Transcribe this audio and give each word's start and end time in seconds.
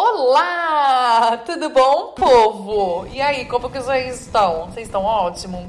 Olá! 0.00 1.38
Tudo 1.44 1.70
bom, 1.70 2.12
povo? 2.12 3.04
E 3.08 3.20
aí, 3.20 3.46
como 3.46 3.68
que 3.68 3.80
vocês 3.80 4.20
estão? 4.20 4.66
Vocês 4.66 4.86
estão 4.86 5.02
ótimo? 5.02 5.68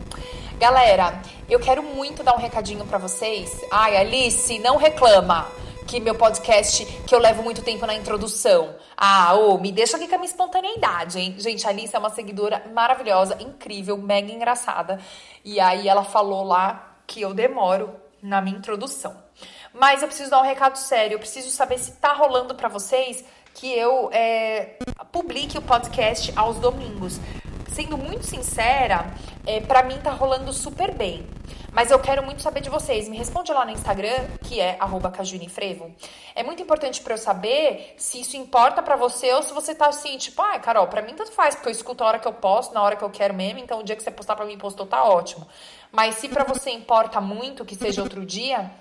Galera, 0.60 1.20
eu 1.50 1.60
quero 1.60 1.82
muito 1.82 2.22
dar 2.22 2.36
um 2.36 2.38
recadinho 2.38 2.86
para 2.86 3.00
vocês. 3.00 3.60
Ai, 3.72 3.98
Alice, 3.98 4.60
não 4.60 4.78
reclama 4.78 5.48
que 5.88 6.00
meu 6.00 6.14
podcast, 6.14 6.86
que 6.86 7.16
eu 7.16 7.18
levo 7.18 7.42
muito 7.42 7.64
tempo 7.64 7.88
na 7.88 7.96
introdução. 7.96 8.76
Ah, 8.96 9.34
ô, 9.34 9.56
oh, 9.56 9.58
me 9.58 9.72
deixa 9.72 9.98
aqui 9.98 10.08
com 10.08 10.14
a 10.14 10.20
minha 10.20 10.30
espontaneidade, 10.30 11.18
hein? 11.18 11.34
Gente, 11.40 11.66
a 11.66 11.72
Alice 11.72 11.96
é 11.96 11.98
uma 11.98 12.12
seguidora 12.12 12.64
maravilhosa, 12.72 13.36
incrível, 13.42 13.98
mega 13.98 14.32
engraçada. 14.32 15.00
E 15.44 15.60
aí 15.60 15.90
ela 15.90 16.04
falou 16.04 16.44
lá 16.44 16.98
que 17.08 17.20
eu 17.20 17.34
demoro 17.34 17.96
na 18.22 18.42
minha 18.42 18.60
introdução. 18.60 19.18
Mas 19.74 20.02
eu 20.02 20.08
preciso 20.08 20.30
dar 20.30 20.40
um 20.40 20.46
recado 20.46 20.78
sério, 20.78 21.16
eu 21.16 21.20
preciso 21.20 21.50
saber 21.50 21.78
se 21.78 21.94
tá 21.94 22.14
rolando 22.14 22.54
para 22.56 22.68
vocês 22.68 23.24
que 23.60 23.70
eu 23.78 24.10
é, 24.14 24.78
publique 25.12 25.58
o 25.58 25.62
podcast 25.62 26.32
aos 26.34 26.58
domingos. 26.60 27.20
Sendo 27.68 27.98
muito 27.98 28.26
sincera, 28.26 29.14
é, 29.46 29.60
para 29.60 29.84
mim 29.84 29.98
tá 29.98 30.12
rolando 30.12 30.54
super 30.54 30.94
bem. 30.94 31.28
Mas 31.74 31.92
eu 31.92 32.00
quero 32.00 32.24
muito 32.24 32.42
saber 32.42 32.62
de 32.62 32.70
vocês. 32.70 33.10
Me 33.10 33.18
responde 33.18 33.52
lá 33.52 33.66
no 33.66 33.72
Instagram, 33.72 34.28
que 34.44 34.62
é 34.62 34.78
@cajunifrevo. 35.14 35.94
É 36.34 36.42
muito 36.42 36.64
importante 36.64 37.02
para 37.02 37.14
eu 37.14 37.18
saber 37.18 37.96
se 37.98 38.22
isso 38.22 38.38
importa 38.38 38.82
para 38.82 38.96
você 38.96 39.32
ou 39.34 39.44
se 39.44 39.54
você 39.54 39.76
tá 39.76 39.88
assim, 39.88 40.18
tipo, 40.18 40.42
ah, 40.42 40.58
Carol, 40.58 40.88
para 40.88 41.02
mim 41.02 41.14
tanto 41.14 41.32
faz, 41.34 41.54
porque 41.54 41.68
eu 41.68 41.74
escuto 41.74 42.04
a 42.04 42.08
hora 42.08 42.20
que 42.20 42.28
eu 42.28 42.34
posto, 42.34 42.74
na 42.74 42.82
hora 42.82 42.96
que 42.96 43.04
eu 43.04 43.10
quero 43.10 43.34
mesmo, 43.34 43.60
então 43.60 43.80
o 43.80 43.84
dia 43.84 43.96
que 43.96 44.02
você 44.02 44.10
postar 44.10 44.38
para 44.38 44.46
mim 44.46 44.58
postou 44.58 44.86
tá 44.86 45.04
ótimo. 45.04 45.46
Mas 45.92 46.16
se 46.16 46.30
para 46.30 46.46
você 46.46 46.72
importa 46.72 47.20
muito 47.20 47.66
que 47.66 47.76
seja 47.76 48.02
outro 48.02 48.26
dia, 48.26 48.72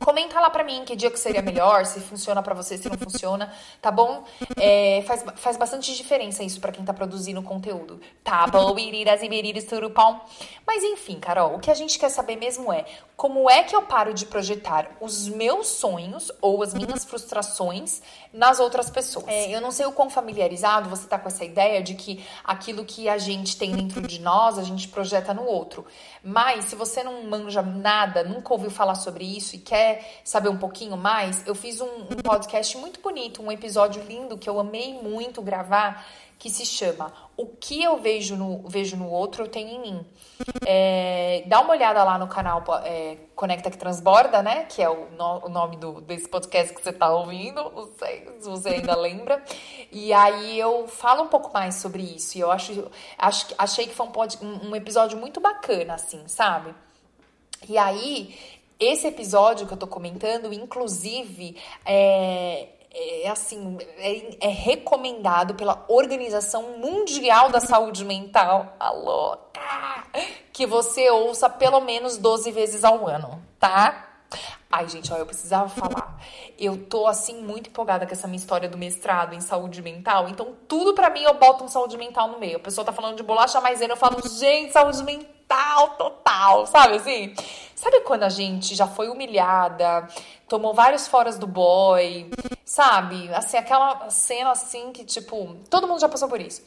Comenta 0.00 0.40
lá 0.40 0.48
pra 0.48 0.64
mim 0.64 0.84
que 0.84 0.96
dia 0.96 1.10
que 1.10 1.18
seria 1.18 1.42
melhor, 1.42 1.84
se 1.84 2.00
funciona 2.00 2.42
para 2.42 2.54
você, 2.54 2.78
se 2.78 2.88
não 2.88 2.96
funciona, 2.96 3.52
tá 3.82 3.90
bom? 3.90 4.24
É, 4.56 5.02
faz, 5.06 5.24
faz 5.36 5.56
bastante 5.56 5.94
diferença 5.94 6.42
isso 6.42 6.60
para 6.60 6.72
quem 6.72 6.84
tá 6.84 6.94
produzindo 6.94 7.42
conteúdo. 7.42 8.00
Tá 8.24 8.46
bom, 8.46 8.78
iriras 8.78 9.22
e 9.22 9.28
biriras, 9.28 9.64
turupão. 9.64 10.20
Mas 10.66 10.82
enfim, 10.82 11.20
Carol, 11.20 11.56
o 11.56 11.58
que 11.58 11.70
a 11.70 11.74
gente 11.74 11.98
quer 11.98 12.08
saber 12.08 12.36
mesmo 12.36 12.72
é 12.72 12.86
como 13.16 13.50
é 13.50 13.62
que 13.62 13.74
eu 13.74 13.82
paro 13.82 14.14
de 14.14 14.26
projetar 14.26 14.90
os 15.00 15.28
meus 15.28 15.68
sonhos 15.68 16.32
ou 16.40 16.62
as 16.62 16.72
minhas 16.72 17.04
frustrações 17.04 18.00
nas 18.32 18.60
outras 18.60 18.88
pessoas. 18.88 19.26
É, 19.28 19.54
eu 19.54 19.60
não 19.60 19.70
sei 19.70 19.86
o 19.86 19.92
quão 19.92 20.08
familiarizado 20.08 20.88
você 20.88 21.06
tá 21.06 21.18
com 21.18 21.28
essa 21.28 21.44
ideia 21.44 21.82
de 21.82 21.94
que 21.94 22.24
aquilo 22.44 22.84
que 22.84 23.08
a 23.08 23.18
gente 23.18 23.56
tem 23.56 23.74
dentro 23.74 24.02
de 24.02 24.20
nós, 24.20 24.58
a 24.58 24.62
gente 24.62 24.88
projeta 24.88 25.34
no 25.34 25.44
outro. 25.44 25.86
Mas 26.22 26.66
se 26.66 26.76
você 26.76 27.02
não 27.02 27.24
manja 27.24 27.62
nada, 27.62 28.22
nunca 28.22 28.52
ouviu 28.52 28.70
falar 28.70 28.94
sobre 28.94 29.24
isso 29.24 29.56
quer 29.66 30.20
saber 30.24 30.48
um 30.48 30.56
pouquinho 30.56 30.96
mais, 30.96 31.44
eu 31.46 31.54
fiz 31.54 31.80
um, 31.80 31.86
um 31.86 32.22
podcast 32.22 32.78
muito 32.78 33.00
bonito, 33.00 33.42
um 33.42 33.50
episódio 33.50 34.02
lindo 34.04 34.38
que 34.38 34.48
eu 34.48 34.60
amei 34.60 34.94
muito 34.94 35.42
gravar, 35.42 36.06
que 36.38 36.50
se 36.50 36.64
chama 36.64 37.12
O 37.36 37.46
que 37.46 37.82
eu 37.82 37.96
vejo 37.96 38.36
no, 38.36 38.62
vejo 38.68 38.96
no 38.96 39.10
outro, 39.10 39.44
eu 39.44 39.48
tenho 39.48 39.68
em 39.68 39.80
mim. 39.80 40.06
É, 40.66 41.42
dá 41.46 41.60
uma 41.60 41.70
olhada 41.70 42.04
lá 42.04 42.18
no 42.18 42.28
canal 42.28 42.62
é, 42.84 43.16
Conecta 43.34 43.70
que 43.70 43.78
Transborda, 43.78 44.42
né? 44.42 44.64
Que 44.64 44.82
é 44.82 44.88
o, 44.88 45.08
no, 45.16 45.46
o 45.46 45.48
nome 45.48 45.76
do, 45.76 46.00
desse 46.02 46.28
podcast 46.28 46.72
que 46.74 46.82
você 46.82 46.90
está 46.90 47.10
ouvindo, 47.10 47.62
não 47.74 47.88
sei 47.98 48.28
se 48.38 48.48
você 48.48 48.68
ainda 48.68 48.94
lembra. 49.00 49.42
E 49.90 50.12
aí 50.12 50.58
eu 50.58 50.86
falo 50.86 51.24
um 51.24 51.28
pouco 51.28 51.52
mais 51.52 51.76
sobre 51.76 52.02
isso. 52.02 52.36
E 52.36 52.40
eu 52.40 52.52
acho, 52.52 52.90
acho 53.18 53.46
achei 53.58 53.86
que 53.86 53.94
foi 53.94 54.06
um, 54.06 54.12
pod, 54.12 54.38
um, 54.42 54.68
um 54.70 54.76
episódio 54.76 55.18
muito 55.18 55.40
bacana, 55.40 55.94
assim, 55.94 56.22
sabe? 56.28 56.74
E 57.68 57.78
aí, 57.78 58.34
esse 58.78 59.06
episódio 59.06 59.66
que 59.66 59.72
eu 59.72 59.76
tô 59.76 59.86
comentando, 59.86 60.52
inclusive, 60.52 61.56
é, 61.84 62.68
é 62.92 63.28
assim, 63.28 63.78
é, 63.98 64.46
é, 64.46 64.48
recomendado 64.48 65.54
pela 65.54 65.84
Organização 65.88 66.78
Mundial 66.78 67.50
da 67.50 67.60
Saúde 67.60 68.04
Mental, 68.04 68.74
a 68.78 68.90
louca, 68.90 69.60
que 70.52 70.66
você 70.66 71.10
ouça 71.10 71.48
pelo 71.48 71.80
menos 71.80 72.18
12 72.18 72.50
vezes 72.50 72.84
ao 72.84 73.06
ano, 73.06 73.42
tá? 73.58 74.02
Ai, 74.70 74.88
gente, 74.88 75.12
ó, 75.12 75.16
eu 75.16 75.26
precisava 75.26 75.68
falar. 75.68 76.20
Eu 76.58 76.84
tô, 76.86 77.06
assim, 77.06 77.40
muito 77.40 77.70
empolgada 77.70 78.06
com 78.06 78.12
essa 78.12 78.26
minha 78.26 78.38
história 78.38 78.68
do 78.68 78.76
mestrado 78.76 79.34
em 79.34 79.40
saúde 79.40 79.80
mental. 79.80 80.28
Então, 80.28 80.54
tudo 80.66 80.92
para 80.92 81.08
mim 81.08 81.22
eu 81.22 81.34
boto 81.34 81.64
um 81.64 81.68
saúde 81.68 81.96
mental 81.96 82.28
no 82.28 82.38
meio. 82.38 82.56
A 82.56 82.60
pessoa 82.60 82.84
tá 82.84 82.92
falando 82.92 83.16
de 83.16 83.22
bolacha 83.22 83.60
maisena, 83.60 83.92
eu 83.92 83.96
falo, 83.96 84.20
gente, 84.28 84.72
saúde 84.72 85.02
mental 85.04 85.35
total, 85.96 86.66
sabe 86.66 86.96
assim? 86.96 87.34
Sabe 87.74 88.00
quando 88.00 88.22
a 88.22 88.28
gente 88.28 88.74
já 88.74 88.86
foi 88.86 89.08
humilhada, 89.08 90.08
tomou 90.48 90.74
vários 90.74 91.06
foras 91.06 91.38
do 91.38 91.46
boy, 91.46 92.30
sabe? 92.64 93.32
Assim, 93.34 93.56
aquela 93.56 94.08
cena 94.10 94.50
assim 94.50 94.92
que, 94.92 95.04
tipo, 95.04 95.56
todo 95.70 95.86
mundo 95.86 96.00
já 96.00 96.08
passou 96.08 96.28
por 96.28 96.40
isso. 96.40 96.62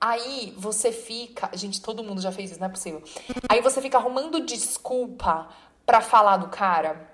Aí 0.00 0.54
você 0.56 0.92
fica. 0.92 1.50
Gente, 1.54 1.80
todo 1.80 2.04
mundo 2.04 2.20
já 2.20 2.30
fez 2.30 2.50
isso, 2.50 2.60
não 2.60 2.66
é 2.66 2.70
possível. 2.70 3.02
Aí 3.48 3.60
você 3.60 3.80
fica 3.80 3.98
arrumando 3.98 4.40
desculpa 4.40 5.48
para 5.84 6.00
falar 6.00 6.36
do 6.36 6.48
cara 6.48 7.10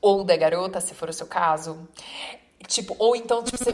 ou 0.00 0.24
da 0.24 0.36
garota, 0.36 0.80
se 0.80 0.94
for 0.94 1.08
o 1.08 1.12
seu 1.12 1.26
caso. 1.26 1.88
Tipo, 2.66 2.96
ou 2.98 3.14
então, 3.14 3.42
tipo, 3.42 3.58
você 3.58 3.72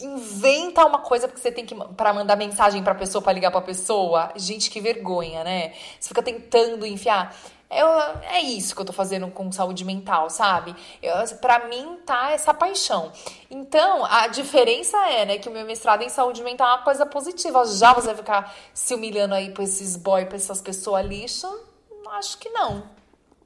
inventa 0.00 0.84
uma 0.84 0.98
coisa 0.98 1.26
porque 1.26 1.40
você 1.40 1.52
tem 1.52 1.66
que 1.66 1.74
para 1.74 2.12
mandar 2.12 2.36
mensagem 2.36 2.82
para 2.82 2.94
pessoa, 2.94 3.22
para 3.22 3.32
ligar 3.32 3.50
para 3.50 3.60
pessoa. 3.60 4.32
Gente, 4.36 4.70
que 4.70 4.80
vergonha, 4.80 5.44
né? 5.44 5.72
Você 5.98 6.08
fica 6.08 6.22
tentando 6.22 6.86
enfiar 6.86 7.34
eu, 7.70 7.86
é 8.30 8.40
isso 8.40 8.74
que 8.74 8.80
eu 8.80 8.86
tô 8.86 8.94
fazendo 8.94 9.30
com 9.30 9.52
saúde 9.52 9.84
mental, 9.84 10.30
sabe? 10.30 10.74
para 11.38 11.68
mim 11.68 11.98
tá 12.06 12.30
essa 12.30 12.54
paixão. 12.54 13.12
Então, 13.50 14.06
a 14.06 14.26
diferença 14.26 14.96
é, 15.10 15.26
né, 15.26 15.38
que 15.38 15.50
o 15.50 15.52
meu 15.52 15.66
mestrado 15.66 16.02
em 16.02 16.08
saúde 16.08 16.42
mental 16.42 16.66
é 16.66 16.74
uma 16.76 16.82
coisa 16.82 17.04
positiva. 17.04 17.66
Já 17.66 17.92
você 17.92 18.06
vai 18.06 18.16
ficar 18.16 18.54
se 18.72 18.94
humilhando 18.94 19.34
aí 19.34 19.50
pra 19.50 19.64
esses 19.64 19.96
boy, 19.96 20.24
pra 20.24 20.36
essas 20.36 20.62
pessoas 20.62 21.04
lixo? 21.04 21.46
Acho 22.10 22.38
que 22.38 22.48
não 22.48 22.98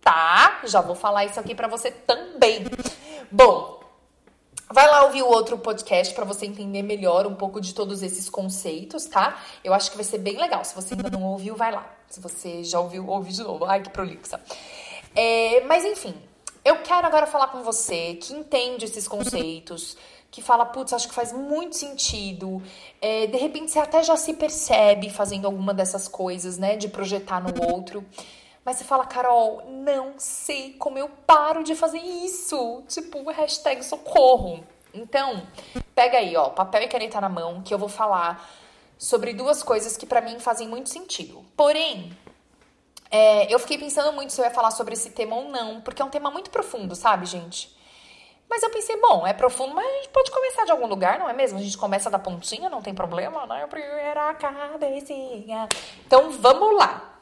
tá? 0.02 0.60
Já 0.64 0.80
vou 0.80 0.94
falar 0.94 1.24
isso 1.24 1.40
aqui 1.40 1.54
para 1.54 1.69
você 1.69 1.90
também. 1.90 2.64
Bom, 3.30 3.81
Vai 4.72 4.88
lá 4.88 5.04
ouvir 5.04 5.22
o 5.22 5.26
outro 5.26 5.58
podcast 5.58 6.14
para 6.14 6.24
você 6.24 6.46
entender 6.46 6.80
melhor 6.80 7.26
um 7.26 7.34
pouco 7.34 7.60
de 7.60 7.74
todos 7.74 8.02
esses 8.02 8.30
conceitos, 8.30 9.04
tá? 9.04 9.38
Eu 9.62 9.74
acho 9.74 9.90
que 9.90 9.98
vai 9.98 10.04
ser 10.04 10.16
bem 10.16 10.38
legal. 10.38 10.64
Se 10.64 10.74
você 10.74 10.94
ainda 10.94 11.10
não 11.10 11.22
ouviu, 11.24 11.54
vai 11.54 11.70
lá. 11.70 11.86
Se 12.08 12.20
você 12.20 12.64
já 12.64 12.80
ouviu, 12.80 13.06
ouve 13.06 13.30
de 13.32 13.42
novo. 13.42 13.66
Ai, 13.66 13.82
que 13.82 13.90
prolixa. 13.90 14.40
É, 15.14 15.60
mas 15.66 15.84
enfim, 15.84 16.14
eu 16.64 16.76
quero 16.78 17.06
agora 17.06 17.26
falar 17.26 17.48
com 17.48 17.62
você 17.62 18.14
que 18.14 18.32
entende 18.32 18.86
esses 18.86 19.06
conceitos, 19.06 19.94
que 20.30 20.40
fala, 20.40 20.64
putz, 20.64 20.94
acho 20.94 21.06
que 21.06 21.14
faz 21.14 21.34
muito 21.34 21.76
sentido. 21.76 22.62
É, 22.98 23.26
de 23.26 23.36
repente 23.36 23.70
você 23.70 23.78
até 23.78 24.02
já 24.02 24.16
se 24.16 24.32
percebe 24.32 25.10
fazendo 25.10 25.44
alguma 25.44 25.74
dessas 25.74 26.08
coisas, 26.08 26.56
né? 26.56 26.76
De 26.76 26.88
projetar 26.88 27.42
no 27.42 27.74
outro. 27.74 28.02
Mas 28.64 28.76
você 28.76 28.84
fala, 28.84 29.04
Carol, 29.04 29.62
não 29.66 30.14
sei 30.18 30.74
como 30.74 30.98
eu 30.98 31.08
paro 31.26 31.64
de 31.64 31.74
fazer 31.74 31.98
isso. 31.98 32.82
Tipo, 32.88 33.28
hashtag 33.30 33.84
socorro. 33.84 34.64
Então, 34.94 35.46
pega 35.94 36.18
aí, 36.18 36.36
ó, 36.36 36.50
papel 36.50 36.82
e 36.82 36.88
caneta 36.88 37.20
na 37.20 37.28
mão, 37.28 37.62
que 37.62 37.72
eu 37.72 37.78
vou 37.78 37.88
falar 37.88 38.48
sobre 38.98 39.32
duas 39.32 39.62
coisas 39.62 39.96
que 39.96 40.06
para 40.06 40.20
mim 40.20 40.38
fazem 40.38 40.69
muito 40.69 40.88
sentido. 40.90 41.44
Porém, 41.56 42.16
é, 43.10 43.52
eu 43.52 43.58
fiquei 43.58 43.76
pensando 43.76 44.12
muito 44.12 44.32
se 44.32 44.40
eu 44.40 44.44
ia 44.44 44.50
falar 44.50 44.70
sobre 44.70 44.94
esse 44.94 45.10
tema 45.10 45.34
ou 45.34 45.48
não, 45.48 45.81
porque 45.81 46.00
é 46.00 46.04
um 46.04 46.10
tema 46.10 46.31
muito 46.31 46.50
profundo, 46.50 46.94
sabe, 46.94 47.26
gente? 47.26 47.75
Mas 48.48 48.62
eu 48.62 48.70
pensei, 48.70 49.00
bom, 49.00 49.26
é 49.26 49.32
profundo, 49.32 49.75
mas 49.75 49.87
a 49.87 49.94
gente 49.96 50.08
pode 50.10 50.31
começar 50.31 50.64
de 50.64 50.70
algum 50.70 50.87
lugar, 50.87 51.19
não 51.19 51.28
é 51.28 51.32
mesmo? 51.32 51.58
A 51.58 51.62
gente 51.62 51.76
começa 51.76 52.10
da 52.10 52.19
pontinha, 52.19 52.69
não 52.69 52.82
tem 52.82 52.94
problema, 52.94 53.46
é 53.58 53.62
a 53.62 53.66
primeira 53.66 54.34
cabecinha. 54.34 55.69
Então, 56.06 56.31
vamos 56.31 56.76
lá. 56.76 57.19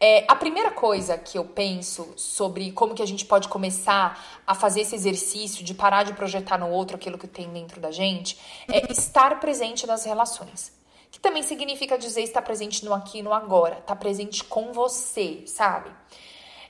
É, 0.00 0.24
a 0.28 0.34
primeira 0.34 0.70
coisa 0.70 1.16
que 1.16 1.38
eu 1.38 1.44
penso 1.44 2.12
sobre 2.16 2.72
como 2.72 2.94
que 2.94 3.02
a 3.02 3.06
gente 3.06 3.24
pode 3.24 3.48
começar 3.48 4.42
a 4.46 4.54
fazer 4.54 4.82
esse 4.82 4.94
exercício 4.94 5.64
de 5.64 5.72
parar 5.72 6.02
de 6.02 6.12
projetar 6.12 6.58
no 6.58 6.68
outro 6.68 6.96
aquilo 6.96 7.16
que 7.16 7.26
tem 7.26 7.48
dentro 7.48 7.80
da 7.80 7.90
gente 7.90 8.38
é 8.68 8.92
estar 8.92 9.40
presente 9.40 9.86
nas 9.86 10.04
relações. 10.04 10.72
Que 11.10 11.20
também 11.20 11.42
significa 11.42 11.96
dizer 11.96 12.22
estar 12.22 12.42
presente 12.42 12.84
no 12.84 12.92
aqui 12.92 13.18
e 13.18 13.22
no 13.22 13.32
agora, 13.32 13.78
estar 13.78 13.96
presente 13.96 14.42
com 14.44 14.72
você, 14.72 15.44
sabe? 15.46 15.90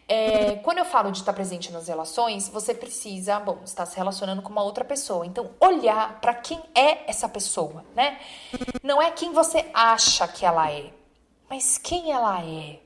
É, 0.07 0.57
quando 0.57 0.79
eu 0.79 0.85
falo 0.85 1.11
de 1.11 1.19
estar 1.19 1.33
presente 1.33 1.73
nas 1.73 1.89
relações, 1.89 2.47
você 2.49 2.75
precisa, 2.75 3.41
bom, 3.41 3.61
estar 3.65 3.87
se 3.87 3.97
relacionando 3.97 4.43
com 4.43 4.51
uma 4.51 4.63
outra 4.63 4.85
pessoa. 4.85 5.25
Então, 5.25 5.51
olhar 5.59 6.21
para 6.21 6.35
quem 6.35 6.63
é 6.75 7.11
essa 7.11 7.27
pessoa, 7.27 7.85
né? 7.97 8.21
Não 8.83 9.01
é 9.01 9.11
quem 9.11 9.33
você 9.33 9.65
acha 9.73 10.29
que 10.29 10.45
ela 10.45 10.71
é, 10.71 10.91
mas 11.49 11.79
quem 11.79 12.13
ela 12.13 12.39
é. 12.45 12.84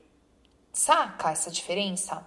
Saca 0.79 1.29
essa 1.29 1.51
diferença? 1.51 2.25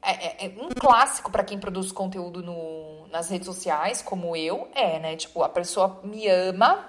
É, 0.00 0.46
é, 0.46 0.46
é 0.46 0.48
um 0.58 0.70
clássico 0.70 1.30
para 1.30 1.44
quem 1.44 1.58
produz 1.58 1.92
conteúdo 1.92 2.42
no, 2.42 3.06
nas 3.08 3.28
redes 3.28 3.44
sociais, 3.44 4.00
como 4.00 4.34
eu, 4.34 4.70
é, 4.74 4.98
né? 4.98 5.16
Tipo, 5.16 5.42
a 5.42 5.50
pessoa 5.50 6.00
me 6.02 6.26
ama, 6.28 6.88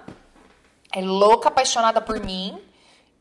é 0.89 1.01
louca, 1.01 1.50
apaixonada 1.50 2.00
por 2.00 2.18
mim 2.21 2.57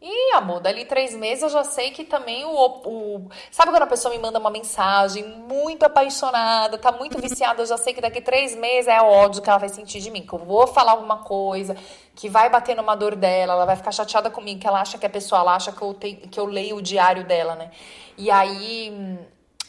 e, 0.05 0.33
amor, 0.35 0.59
dali 0.59 0.85
três 0.85 1.15
meses 1.15 1.45
eu 1.45 1.49
já 1.49 1.63
sei 1.63 1.93
que 1.93 2.03
também 2.03 2.45
o, 2.45 2.51
o. 2.51 3.31
Sabe 3.53 3.71
quando 3.71 3.85
a 3.85 3.87
pessoa 3.87 4.13
me 4.13 4.21
manda 4.21 4.37
uma 4.37 4.51
mensagem 4.51 5.23
muito 5.23 5.85
apaixonada, 5.85 6.77
tá 6.77 6.91
muito 6.91 7.21
viciada, 7.21 7.63
eu 7.63 7.67
já 7.67 7.79
sei 7.79 7.95
que 7.95 8.01
daqui 8.01 8.21
três 8.21 8.57
meses 8.57 8.89
é 8.89 9.01
ódio 9.01 9.41
que 9.41 9.49
ela 9.49 9.61
vai 9.61 9.69
sentir 9.69 10.01
de 10.01 10.11
mim, 10.11 10.27
que 10.27 10.33
eu 10.33 10.41
vou 10.41 10.67
falar 10.67 10.91
alguma 10.91 11.19
coisa, 11.19 11.77
que 12.17 12.29
vai 12.29 12.51
bater 12.51 12.75
numa 12.75 12.97
dor 12.97 13.15
dela, 13.15 13.53
ela 13.53 13.65
vai 13.65 13.77
ficar 13.77 13.93
chateada 13.93 14.29
comigo, 14.29 14.59
que 14.61 14.67
ela 14.67 14.81
acha 14.81 14.99
que 14.99 15.07
a 15.07 15.11
pessoa, 15.11 15.41
ela 15.41 15.55
acha 15.55 15.71
que 15.71 15.83
eu, 15.83 15.95
te, 15.95 16.15
que 16.15 16.41
eu 16.41 16.47
leio 16.47 16.77
o 16.77 16.83
diário 16.83 17.23
dela, 17.25 17.55
né? 17.55 17.71
E 18.19 18.29
aí 18.29 19.19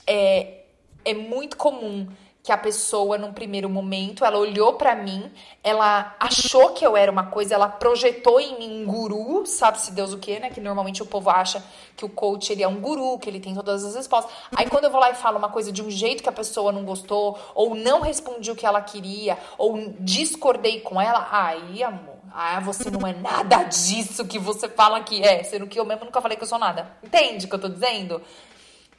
é, 0.07 0.63
é 1.05 1.13
muito 1.13 1.57
comum 1.57 2.07
que 2.43 2.51
a 2.51 2.57
pessoa, 2.57 3.17
num 3.17 3.31
primeiro 3.31 3.69
momento, 3.69 4.25
ela 4.25 4.37
olhou 4.37 4.73
para 4.73 4.93
mim, 4.93 5.31
ela 5.63 6.13
achou 6.19 6.71
que 6.71 6.85
eu 6.85 6.97
era 6.97 7.09
uma 7.09 7.27
coisa, 7.27 7.55
ela 7.55 7.69
projetou 7.69 8.37
em 8.37 8.59
mim 8.59 8.83
um 8.83 8.85
guru, 8.85 9.45
sabe-se 9.45 9.93
Deus 9.93 10.11
o 10.11 10.17
que, 10.17 10.37
né? 10.41 10.49
Que 10.49 10.59
normalmente 10.59 11.01
o 11.01 11.05
povo 11.05 11.29
acha 11.29 11.63
que 11.95 12.03
o 12.03 12.09
coach 12.09 12.51
ele 12.51 12.61
é 12.61 12.67
um 12.67 12.81
guru, 12.81 13.17
que 13.17 13.29
ele 13.29 13.39
tem 13.39 13.55
todas 13.55 13.85
as 13.85 13.95
respostas. 13.95 14.29
Aí 14.53 14.69
quando 14.69 14.83
eu 14.83 14.91
vou 14.91 14.99
lá 14.99 15.09
e 15.09 15.15
falo 15.15 15.37
uma 15.37 15.47
coisa 15.47 15.71
de 15.71 15.81
um 15.81 15.89
jeito 15.89 16.21
que 16.21 16.27
a 16.27 16.33
pessoa 16.33 16.73
não 16.73 16.83
gostou, 16.83 17.39
ou 17.55 17.73
não 17.75 18.01
respondi 18.01 18.51
o 18.51 18.55
que 18.57 18.65
ela 18.65 18.81
queria, 18.81 19.37
ou 19.57 19.95
discordei 20.01 20.81
com 20.81 20.99
ela, 20.99 21.25
aí, 21.31 21.81
amor, 21.81 22.17
ah, 22.33 22.59
você 22.59 22.91
não 22.91 23.07
é 23.07 23.13
nada 23.13 23.63
disso 23.63 24.27
que 24.27 24.37
você 24.37 24.67
fala 24.67 25.01
que 25.01 25.23
é, 25.23 25.43
sendo 25.45 25.65
que 25.65 25.79
eu 25.79 25.85
mesmo 25.85 26.03
nunca 26.03 26.19
falei 26.19 26.35
que 26.35 26.43
eu 26.43 26.47
sou 26.47 26.59
nada. 26.59 26.91
Entende 27.01 27.45
o 27.45 27.47
que 27.47 27.55
eu 27.55 27.61
tô 27.61 27.69
dizendo? 27.69 28.21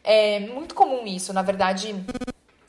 É 0.03 0.41
muito 0.41 0.75
comum 0.75 1.07
isso, 1.07 1.31
na 1.35 1.43
verdade 1.43 1.95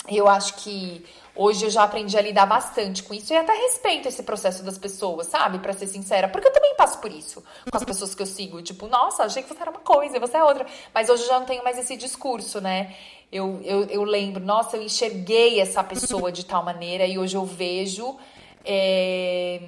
eu 0.08 0.28
acho 0.28 0.56
que 0.56 1.06
hoje 1.36 1.66
eu 1.66 1.70
já 1.70 1.84
aprendi 1.84 2.18
a 2.18 2.22
lidar 2.22 2.46
bastante 2.46 3.04
com 3.04 3.14
isso 3.14 3.34
e 3.34 3.36
até 3.36 3.54
respeito 3.54 4.08
esse 4.08 4.24
processo 4.24 4.64
das 4.64 4.78
pessoas, 4.78 5.28
sabe? 5.28 5.60
Para 5.60 5.74
ser 5.74 5.88
sincera, 5.88 6.30
porque 6.30 6.48
eu 6.48 6.54
também 6.54 6.76
passo 6.76 7.00
por 7.00 7.12
isso 7.12 7.44
com 7.70 7.78
as 7.78 7.84
pessoas 7.84 8.16
que 8.16 8.22
eu 8.22 8.26
sigo, 8.26 8.62
tipo, 8.62 8.88
nossa, 8.88 9.24
achei 9.24 9.44
que 9.44 9.50
você 9.50 9.62
era 9.62 9.72
uma 9.72 9.80
coisa 9.80 10.20
você 10.20 10.38
é 10.38 10.44
outra, 10.44 10.66
mas 10.94 11.10
hoje 11.10 11.24
eu 11.24 11.28
já 11.28 11.40
não 11.40 11.46
tenho 11.46 11.64
mais 11.64 11.78
esse 11.78 11.98
discurso, 11.98 12.62
né? 12.62 12.96
Eu, 13.32 13.60
eu, 13.64 13.84
eu 13.86 14.04
lembro, 14.04 14.44
nossa, 14.44 14.78
eu 14.78 14.84
enxerguei 14.84 15.60
essa 15.60 15.84
pessoa 15.84 16.32
de 16.32 16.46
tal 16.46 16.64
maneira 16.64 17.06
e 17.06 17.18
hoje 17.18 17.36
eu 17.36 17.44
vejo 17.44 18.16
é, 18.64 19.62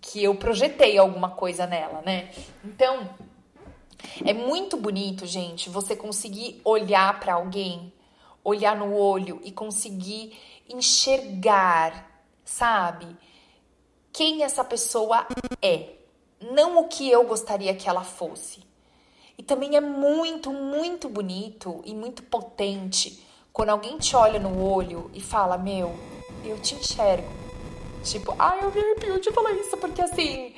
que 0.00 0.22
eu 0.24 0.34
projetei 0.34 0.96
alguma 0.96 1.30
coisa 1.30 1.66
nela, 1.66 2.02
né? 2.04 2.30
Então, 2.64 3.08
é 4.24 4.32
muito 4.32 4.76
bonito, 4.76 5.26
gente, 5.26 5.68
você 5.68 5.94
conseguir 5.94 6.60
olhar 6.64 7.20
para 7.20 7.34
alguém 7.34 7.92
olhar 8.44 8.76
no 8.76 8.94
olho 8.94 9.40
e 9.44 9.52
conseguir 9.52 10.38
enxergar, 10.68 12.24
sabe? 12.44 13.06
Quem 14.12 14.42
essa 14.42 14.64
pessoa 14.64 15.26
é, 15.62 15.90
não 16.40 16.78
o 16.78 16.88
que 16.88 17.10
eu 17.10 17.24
gostaria 17.24 17.74
que 17.74 17.88
ela 17.88 18.02
fosse. 18.02 18.60
E 19.36 19.42
também 19.42 19.76
é 19.76 19.80
muito, 19.80 20.52
muito 20.52 21.08
bonito 21.08 21.80
e 21.84 21.94
muito 21.94 22.22
potente 22.22 23.24
quando 23.52 23.70
alguém 23.70 23.98
te 23.98 24.14
olha 24.14 24.38
no 24.38 24.62
olho 24.62 25.10
e 25.14 25.20
fala: 25.20 25.56
Meu, 25.56 25.94
eu 26.44 26.58
te 26.60 26.74
enxergo. 26.74 27.28
Tipo, 28.04 28.34
ai, 28.38 28.62
eu 28.62 28.72
me 28.72 28.80
arrepio 28.80 29.20
de 29.20 29.30
falar 29.30 29.52
isso, 29.52 29.76
porque 29.76 30.00
assim, 30.00 30.54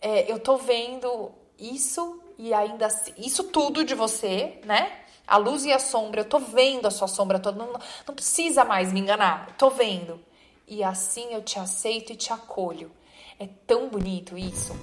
é, 0.00 0.30
eu 0.30 0.38
tô 0.38 0.56
vendo 0.56 1.32
isso 1.58 2.20
e 2.38 2.54
ainda 2.54 2.86
assim, 2.86 3.12
isso 3.18 3.44
tudo 3.44 3.84
de 3.84 3.94
você, 3.94 4.60
né? 4.64 5.03
A 5.26 5.36
luz 5.38 5.64
e 5.64 5.72
a 5.72 5.78
sombra, 5.78 6.20
eu 6.20 6.24
tô 6.24 6.38
vendo 6.38 6.86
a 6.86 6.90
sua 6.90 7.08
sombra 7.08 7.38
toda, 7.38 7.58
não, 7.58 7.72
não 8.06 8.14
precisa 8.14 8.64
mais 8.64 8.92
me 8.92 9.00
enganar, 9.00 9.54
tô 9.56 9.70
vendo. 9.70 10.20
E 10.68 10.84
assim 10.84 11.32
eu 11.32 11.42
te 11.42 11.58
aceito 11.58 12.12
e 12.12 12.16
te 12.16 12.32
acolho. 12.32 12.90
É 13.38 13.48
tão 13.66 13.88
bonito 13.88 14.36
isso. 14.36 14.74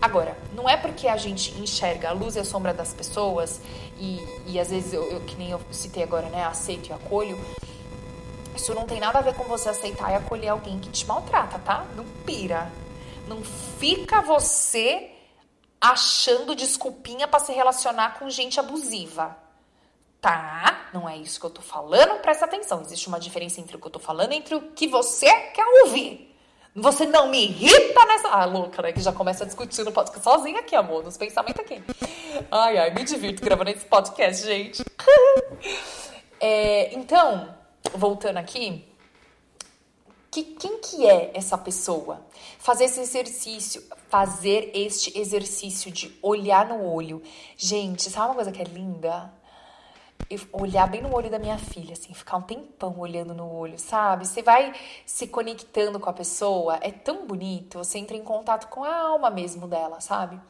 Agora, 0.00 0.36
não 0.54 0.68
é 0.68 0.76
porque 0.76 1.08
a 1.08 1.16
gente 1.16 1.52
enxerga 1.58 2.10
a 2.10 2.12
luz 2.12 2.36
e 2.36 2.40
a 2.40 2.44
sombra 2.44 2.72
das 2.72 2.92
pessoas 2.92 3.60
e, 3.98 4.18
e 4.46 4.60
às 4.60 4.70
vezes 4.70 4.92
eu, 4.92 5.02
eu, 5.10 5.20
que 5.20 5.36
nem 5.36 5.50
eu 5.50 5.60
citei 5.70 6.02
agora, 6.02 6.28
né, 6.28 6.44
aceito 6.44 6.90
e 6.90 6.92
acolho. 6.92 7.38
Isso 8.54 8.74
não 8.74 8.86
tem 8.86 9.00
nada 9.00 9.18
a 9.18 9.22
ver 9.22 9.34
com 9.34 9.44
você 9.44 9.68
aceitar 9.68 10.10
e 10.10 10.14
acolher 10.14 10.48
alguém 10.48 10.78
que 10.78 10.90
te 10.90 11.06
maltrata, 11.06 11.58
tá? 11.58 11.86
Não 11.94 12.04
pira. 12.24 12.70
Não 13.28 13.42
fica 13.42 14.22
você 14.22 15.10
achando 15.80 16.54
desculpinha 16.54 17.28
para 17.28 17.40
se 17.40 17.52
relacionar 17.52 18.18
com 18.18 18.30
gente 18.30 18.58
abusiva. 18.58 19.45
Tá? 20.26 20.88
Não 20.92 21.08
é 21.08 21.16
isso 21.16 21.38
que 21.38 21.46
eu 21.46 21.50
tô 21.50 21.62
falando, 21.62 22.20
presta 22.20 22.46
atenção. 22.46 22.80
Existe 22.80 23.06
uma 23.06 23.20
diferença 23.20 23.60
entre 23.60 23.76
o 23.76 23.78
que 23.78 23.86
eu 23.86 23.92
tô 23.92 24.00
falando 24.00 24.32
e 24.32 24.34
entre 24.34 24.56
o 24.56 24.72
que 24.72 24.88
você 24.88 25.32
quer 25.50 25.64
ouvir. 25.84 26.36
Você 26.74 27.06
não 27.06 27.28
me 27.28 27.44
irrita 27.44 28.04
nessa. 28.06 28.26
Ah, 28.30 28.44
louca, 28.44 28.82
né? 28.82 28.90
Que 28.90 29.00
já 29.00 29.12
começa 29.12 29.44
a 29.44 29.46
discutir 29.46 29.84
no 29.84 29.92
podcast 29.92 30.24
sozinha 30.24 30.58
aqui, 30.58 30.74
amor, 30.74 31.04
nos 31.04 31.16
pensamentos 31.16 31.60
aqui. 31.60 31.80
Ai, 32.50 32.76
ai, 32.76 32.92
me 32.92 33.04
divirto 33.04 33.40
gravando 33.40 33.70
esse 33.70 33.84
podcast, 33.84 34.44
gente. 34.44 34.82
é, 36.40 36.92
então, 36.92 37.54
voltando 37.94 38.38
aqui. 38.38 38.84
Que, 40.28 40.42
quem 40.42 40.80
que 40.80 41.08
é 41.08 41.30
essa 41.34 41.56
pessoa? 41.56 42.26
Fazer 42.58 42.86
esse 42.86 42.98
exercício, 42.98 43.80
fazer 44.08 44.72
este 44.74 45.16
exercício 45.16 45.88
de 45.92 46.18
olhar 46.20 46.66
no 46.66 46.84
olho. 46.84 47.22
Gente, 47.56 48.10
sabe 48.10 48.26
uma 48.26 48.34
coisa 48.34 48.50
que 48.50 48.60
é 48.60 48.64
linda? 48.64 49.32
Olhar 50.52 50.88
bem 50.88 51.02
no 51.02 51.14
olho 51.14 51.30
da 51.30 51.38
minha 51.38 51.58
filha, 51.58 51.92
assim, 51.92 52.12
ficar 52.12 52.36
um 52.36 52.42
tempão 52.42 52.98
olhando 52.98 53.34
no 53.34 53.50
olho, 53.50 53.78
sabe? 53.78 54.26
Você 54.26 54.42
vai 54.42 54.72
se 55.04 55.26
conectando 55.28 56.00
com 56.00 56.10
a 56.10 56.12
pessoa, 56.12 56.78
é 56.80 56.90
tão 56.90 57.26
bonito, 57.26 57.78
você 57.78 57.98
entra 57.98 58.16
em 58.16 58.22
contato 58.22 58.68
com 58.68 58.84
a 58.84 58.94
alma 58.94 59.30
mesmo 59.30 59.68
dela, 59.68 60.00
sabe? 60.00 60.40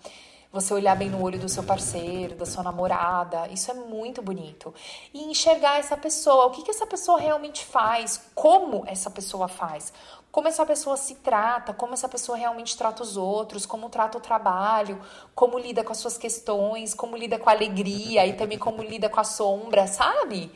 Você 0.52 0.72
olhar 0.72 0.96
bem 0.96 1.10
no 1.10 1.22
olho 1.22 1.38
do 1.38 1.48
seu 1.48 1.62
parceiro, 1.62 2.34
da 2.34 2.46
sua 2.46 2.62
namorada, 2.62 3.46
isso 3.48 3.70
é 3.70 3.74
muito 3.74 4.22
bonito. 4.22 4.72
E 5.12 5.24
enxergar 5.24 5.78
essa 5.78 5.96
pessoa, 5.96 6.46
o 6.46 6.50
que, 6.50 6.62
que 6.62 6.70
essa 6.70 6.86
pessoa 6.86 7.20
realmente 7.20 7.64
faz, 7.64 8.30
como 8.34 8.82
essa 8.86 9.10
pessoa 9.10 9.48
faz, 9.48 9.92
como 10.36 10.48
essa 10.48 10.66
pessoa 10.66 10.98
se 10.98 11.14
trata, 11.14 11.72
como 11.72 11.94
essa 11.94 12.10
pessoa 12.10 12.36
realmente 12.36 12.76
trata 12.76 13.02
os 13.02 13.16
outros, 13.16 13.64
como 13.64 13.88
trata 13.88 14.18
o 14.18 14.20
trabalho, 14.20 15.00
como 15.34 15.58
lida 15.58 15.82
com 15.82 15.92
as 15.92 15.96
suas 15.96 16.18
questões, 16.18 16.92
como 16.92 17.16
lida 17.16 17.38
com 17.38 17.48
a 17.48 17.54
alegria 17.54 18.26
e 18.26 18.34
também 18.34 18.58
como 18.58 18.82
lida 18.82 19.08
com 19.08 19.18
a 19.18 19.24
sombra, 19.24 19.86
sabe? 19.86 20.52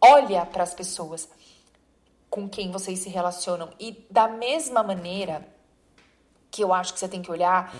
Olha 0.00 0.44
para 0.44 0.64
as 0.64 0.74
pessoas 0.74 1.28
com 2.28 2.48
quem 2.48 2.72
vocês 2.72 2.98
se 2.98 3.08
relacionam 3.08 3.70
e 3.78 4.04
da 4.10 4.26
mesma 4.26 4.82
maneira 4.82 5.46
que 6.50 6.64
eu 6.64 6.74
acho 6.74 6.92
que 6.92 6.98
você 6.98 7.06
tem 7.06 7.22
que 7.22 7.30
olhar 7.30 7.72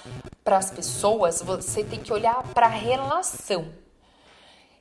para 0.45 0.59
as 0.59 0.71
pessoas, 0.71 1.43
você 1.43 1.83
tem 1.83 1.99
que 1.99 2.13
olhar 2.13 2.45
para 2.55 2.67
a 2.67 2.71
relação. 2.71 3.73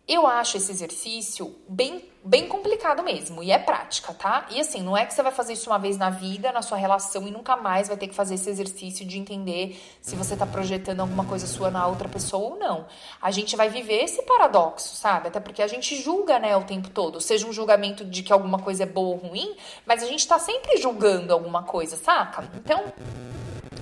Eu 0.05 0.27
acho 0.27 0.57
esse 0.57 0.69
exercício 0.69 1.55
bem, 1.65 2.03
bem 2.25 2.45
complicado 2.45 3.01
mesmo, 3.01 3.41
e 3.41 3.51
é 3.51 3.57
prática, 3.57 4.13
tá? 4.13 4.45
E 4.51 4.59
assim, 4.59 4.83
não 4.83 4.97
é 4.97 5.05
que 5.05 5.13
você 5.13 5.23
vai 5.23 5.31
fazer 5.31 5.53
isso 5.53 5.69
uma 5.69 5.79
vez 5.79 5.97
na 5.97 6.09
vida, 6.09 6.51
na 6.51 6.61
sua 6.61 6.77
relação, 6.77 7.25
e 7.25 7.31
nunca 7.31 7.55
mais 7.55 7.87
vai 7.87 7.95
ter 7.95 8.09
que 8.09 8.13
fazer 8.13 8.35
esse 8.35 8.49
exercício 8.49 9.05
de 9.05 9.17
entender 9.17 9.81
se 10.01 10.17
você 10.17 10.35
tá 10.35 10.45
projetando 10.45 10.99
alguma 10.99 11.23
coisa 11.23 11.47
sua 11.47 11.71
na 11.71 11.87
outra 11.87 12.09
pessoa 12.09 12.53
ou 12.53 12.59
não. 12.59 12.85
A 13.21 13.31
gente 13.31 13.55
vai 13.55 13.69
viver 13.69 14.03
esse 14.03 14.21
paradoxo, 14.23 14.93
sabe? 14.93 15.29
Até 15.29 15.39
porque 15.39 15.61
a 15.61 15.67
gente 15.67 15.95
julga, 15.95 16.37
né, 16.37 16.53
o 16.57 16.65
tempo 16.65 16.89
todo. 16.89 17.21
Seja 17.21 17.47
um 17.47 17.53
julgamento 17.53 18.03
de 18.03 18.23
que 18.23 18.33
alguma 18.33 18.59
coisa 18.59 18.83
é 18.83 18.85
boa 18.85 19.15
ou 19.15 19.29
ruim, 19.29 19.55
mas 19.85 20.03
a 20.03 20.05
gente 20.05 20.27
tá 20.27 20.37
sempre 20.37 20.75
julgando 20.81 21.31
alguma 21.31 21.63
coisa, 21.63 21.95
saca? 21.95 22.43
Então, 22.55 22.91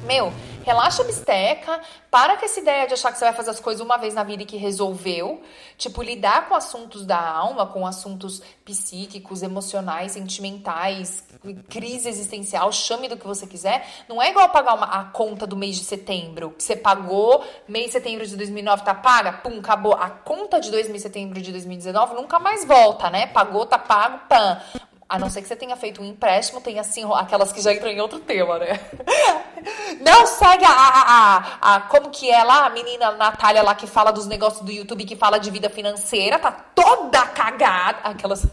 meu, 0.03 0.31
relaxa 0.63 1.01
a 1.01 1.05
bisteca, 1.05 1.79
para 2.09 2.37
com 2.37 2.45
essa 2.45 2.59
ideia 2.59 2.87
de 2.87 2.93
achar 2.93 3.11
que 3.11 3.17
você 3.17 3.25
vai 3.25 3.33
fazer 3.33 3.51
as 3.51 3.59
coisas 3.59 3.81
uma 3.81 3.97
vez 3.97 4.13
na 4.13 4.23
vida 4.23 4.43
e 4.43 4.45
que 4.45 4.57
resolveu. 4.57 5.41
Tipo, 5.77 6.01
lidar 6.01 6.47
com 6.47 6.55
assuntos 6.55 7.05
da 7.05 7.19
alma, 7.19 7.65
com 7.65 7.85
assuntos 7.85 8.41
psíquicos, 8.65 9.41
emocionais, 9.41 10.13
sentimentais, 10.13 11.23
crise 11.69 12.09
existencial, 12.09 12.71
chame 12.71 13.07
do 13.07 13.17
que 13.17 13.25
você 13.25 13.47
quiser. 13.47 13.87
Não 14.07 14.21
é 14.21 14.29
igual 14.29 14.49
pagar 14.49 14.75
uma, 14.75 14.85
a 14.85 15.05
conta 15.05 15.47
do 15.47 15.55
mês 15.55 15.77
de 15.77 15.83
setembro, 15.83 16.51
que 16.51 16.63
você 16.63 16.75
pagou, 16.75 17.43
mês 17.67 17.87
de 17.87 17.91
setembro 17.93 18.25
de 18.25 18.35
2009 18.35 18.83
tá 18.83 18.93
paga, 18.93 19.33
pum, 19.33 19.59
acabou. 19.59 19.93
A 19.93 20.09
conta 20.09 20.59
de 20.59 20.69
2 20.69 20.91
de 20.91 20.99
setembro 20.99 21.41
de 21.41 21.51
2019 21.51 22.15
nunca 22.15 22.39
mais 22.39 22.65
volta, 22.65 23.09
né? 23.09 23.27
Pagou, 23.27 23.65
tá 23.65 23.79
pago, 23.79 24.19
pam 24.27 24.61
A 25.11 25.19
não 25.19 25.29
ser 25.29 25.41
que 25.41 25.47
você 25.49 25.57
tenha 25.57 25.75
feito 25.75 26.01
um 26.01 26.05
empréstimo, 26.05 26.61
tem 26.61 26.79
assim, 26.79 27.03
aquelas 27.15 27.51
que 27.51 27.61
já 27.61 27.73
entram 27.73 27.89
em 27.89 27.99
outro 27.99 28.17
tema, 28.21 28.57
né? 28.57 28.79
Não 29.99 30.25
segue 30.25 30.63
a, 30.63 30.71
a, 30.71 31.35
a, 31.35 31.75
a, 31.75 31.81
Como 31.81 32.09
que 32.09 32.31
é 32.31 32.41
lá? 32.41 32.65
A 32.65 32.69
menina 32.69 33.11
Natália 33.11 33.61
lá 33.61 33.75
que 33.75 33.85
fala 33.85 34.11
dos 34.11 34.25
negócios 34.25 34.63
do 34.63 34.71
YouTube, 34.71 35.03
que 35.03 35.17
fala 35.17 35.37
de 35.37 35.51
vida 35.51 35.69
financeira, 35.69 36.39
tá 36.39 36.49
toda 36.49 37.27
cagada. 37.27 37.99
Aquelas. 38.05 38.47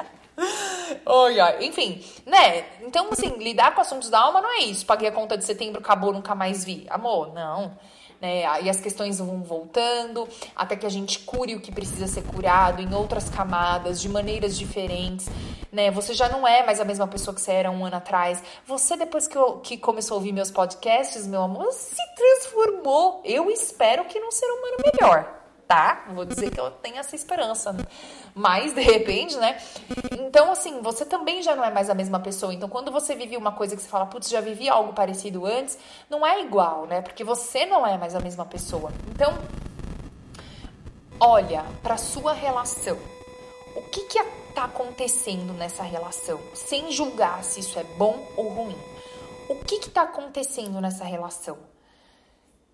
Olha, 1.04 1.62
enfim, 1.62 2.02
né? 2.24 2.64
Então, 2.80 3.10
assim, 3.12 3.36
lidar 3.36 3.74
com 3.74 3.82
assuntos 3.82 4.08
da 4.08 4.20
alma 4.20 4.40
não 4.40 4.54
é 4.54 4.60
isso. 4.60 4.86
Paguei 4.86 5.08
a 5.10 5.12
conta 5.12 5.36
de 5.36 5.44
setembro, 5.44 5.80
acabou, 5.80 6.14
nunca 6.14 6.34
mais 6.34 6.64
vi. 6.64 6.86
Amor, 6.88 7.34
não 7.34 7.76
né? 8.20 8.44
Aí 8.46 8.68
as 8.68 8.80
questões 8.80 9.18
vão 9.18 9.42
voltando 9.42 10.28
até 10.54 10.76
que 10.76 10.86
a 10.86 10.88
gente 10.88 11.20
cure 11.20 11.54
o 11.54 11.60
que 11.60 11.70
precisa 11.70 12.06
ser 12.06 12.22
curado 12.22 12.80
em 12.80 12.94
outras 12.94 13.28
camadas, 13.28 14.00
de 14.00 14.08
maneiras 14.08 14.56
diferentes, 14.56 15.28
né? 15.70 15.90
Você 15.90 16.14
já 16.14 16.28
não 16.28 16.46
é 16.46 16.64
mais 16.64 16.80
a 16.80 16.84
mesma 16.84 17.06
pessoa 17.06 17.34
que 17.34 17.40
você 17.40 17.52
era 17.52 17.70
um 17.70 17.84
ano 17.84 17.96
atrás. 17.96 18.42
Você, 18.66 18.96
depois 18.96 19.26
que, 19.28 19.36
eu, 19.36 19.58
que 19.58 19.76
começou 19.76 20.14
a 20.14 20.18
ouvir 20.18 20.32
meus 20.32 20.50
podcasts, 20.50 21.26
meu 21.26 21.42
amor, 21.42 21.72
se 21.72 22.02
transformou. 22.16 23.20
Eu 23.24 23.50
espero 23.50 24.04
que 24.04 24.18
num 24.18 24.30
ser 24.30 24.46
humano 24.46 24.76
melhor 24.92 25.43
tá? 25.66 26.04
Vou 26.14 26.24
dizer 26.24 26.50
que 26.50 26.60
eu 26.60 26.70
tenho 26.70 26.98
essa 26.98 27.14
esperança. 27.14 27.74
Mas, 28.34 28.74
de 28.74 28.80
repente, 28.80 29.36
né? 29.36 29.58
Então, 30.12 30.52
assim, 30.52 30.80
você 30.82 31.04
também 31.04 31.42
já 31.42 31.54
não 31.54 31.64
é 31.64 31.70
mais 31.70 31.88
a 31.90 31.94
mesma 31.94 32.20
pessoa. 32.20 32.52
Então, 32.52 32.68
quando 32.68 32.90
você 32.90 33.14
vive 33.14 33.36
uma 33.36 33.52
coisa 33.52 33.76
que 33.76 33.82
você 33.82 33.88
fala, 33.88 34.06
putz, 34.06 34.28
já 34.28 34.40
vivi 34.40 34.68
algo 34.68 34.92
parecido 34.92 35.46
antes, 35.46 35.78
não 36.08 36.26
é 36.26 36.40
igual, 36.40 36.86
né? 36.86 37.00
Porque 37.00 37.24
você 37.24 37.66
não 37.66 37.86
é 37.86 37.96
mais 37.96 38.14
a 38.14 38.20
mesma 38.20 38.44
pessoa. 38.44 38.92
Então, 39.08 39.36
olha 41.18 41.64
para 41.82 41.96
sua 41.96 42.32
relação. 42.32 42.98
O 43.76 43.82
que 43.82 44.02
que 44.02 44.22
tá 44.54 44.64
acontecendo 44.64 45.52
nessa 45.52 45.82
relação? 45.82 46.40
Sem 46.54 46.90
julgar 46.92 47.42
se 47.42 47.60
isso 47.60 47.78
é 47.78 47.84
bom 47.84 48.26
ou 48.36 48.48
ruim. 48.48 48.78
O 49.48 49.56
que 49.56 49.78
que 49.78 49.90
tá 49.90 50.02
acontecendo 50.02 50.80
nessa 50.80 51.04
relação? 51.04 51.73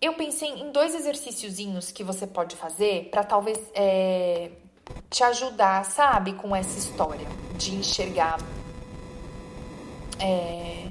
Eu 0.00 0.14
pensei 0.14 0.48
em 0.48 0.72
dois 0.72 0.94
exercíciozinhos 0.94 1.92
que 1.92 2.02
você 2.02 2.26
pode 2.26 2.56
fazer 2.56 3.08
para 3.10 3.22
talvez 3.22 3.58
é, 3.74 4.50
te 5.10 5.22
ajudar, 5.22 5.84
sabe, 5.84 6.32
com 6.34 6.56
essa 6.56 6.78
história 6.78 7.26
de 7.56 7.74
enxergar. 7.74 8.38
É, 10.18 10.90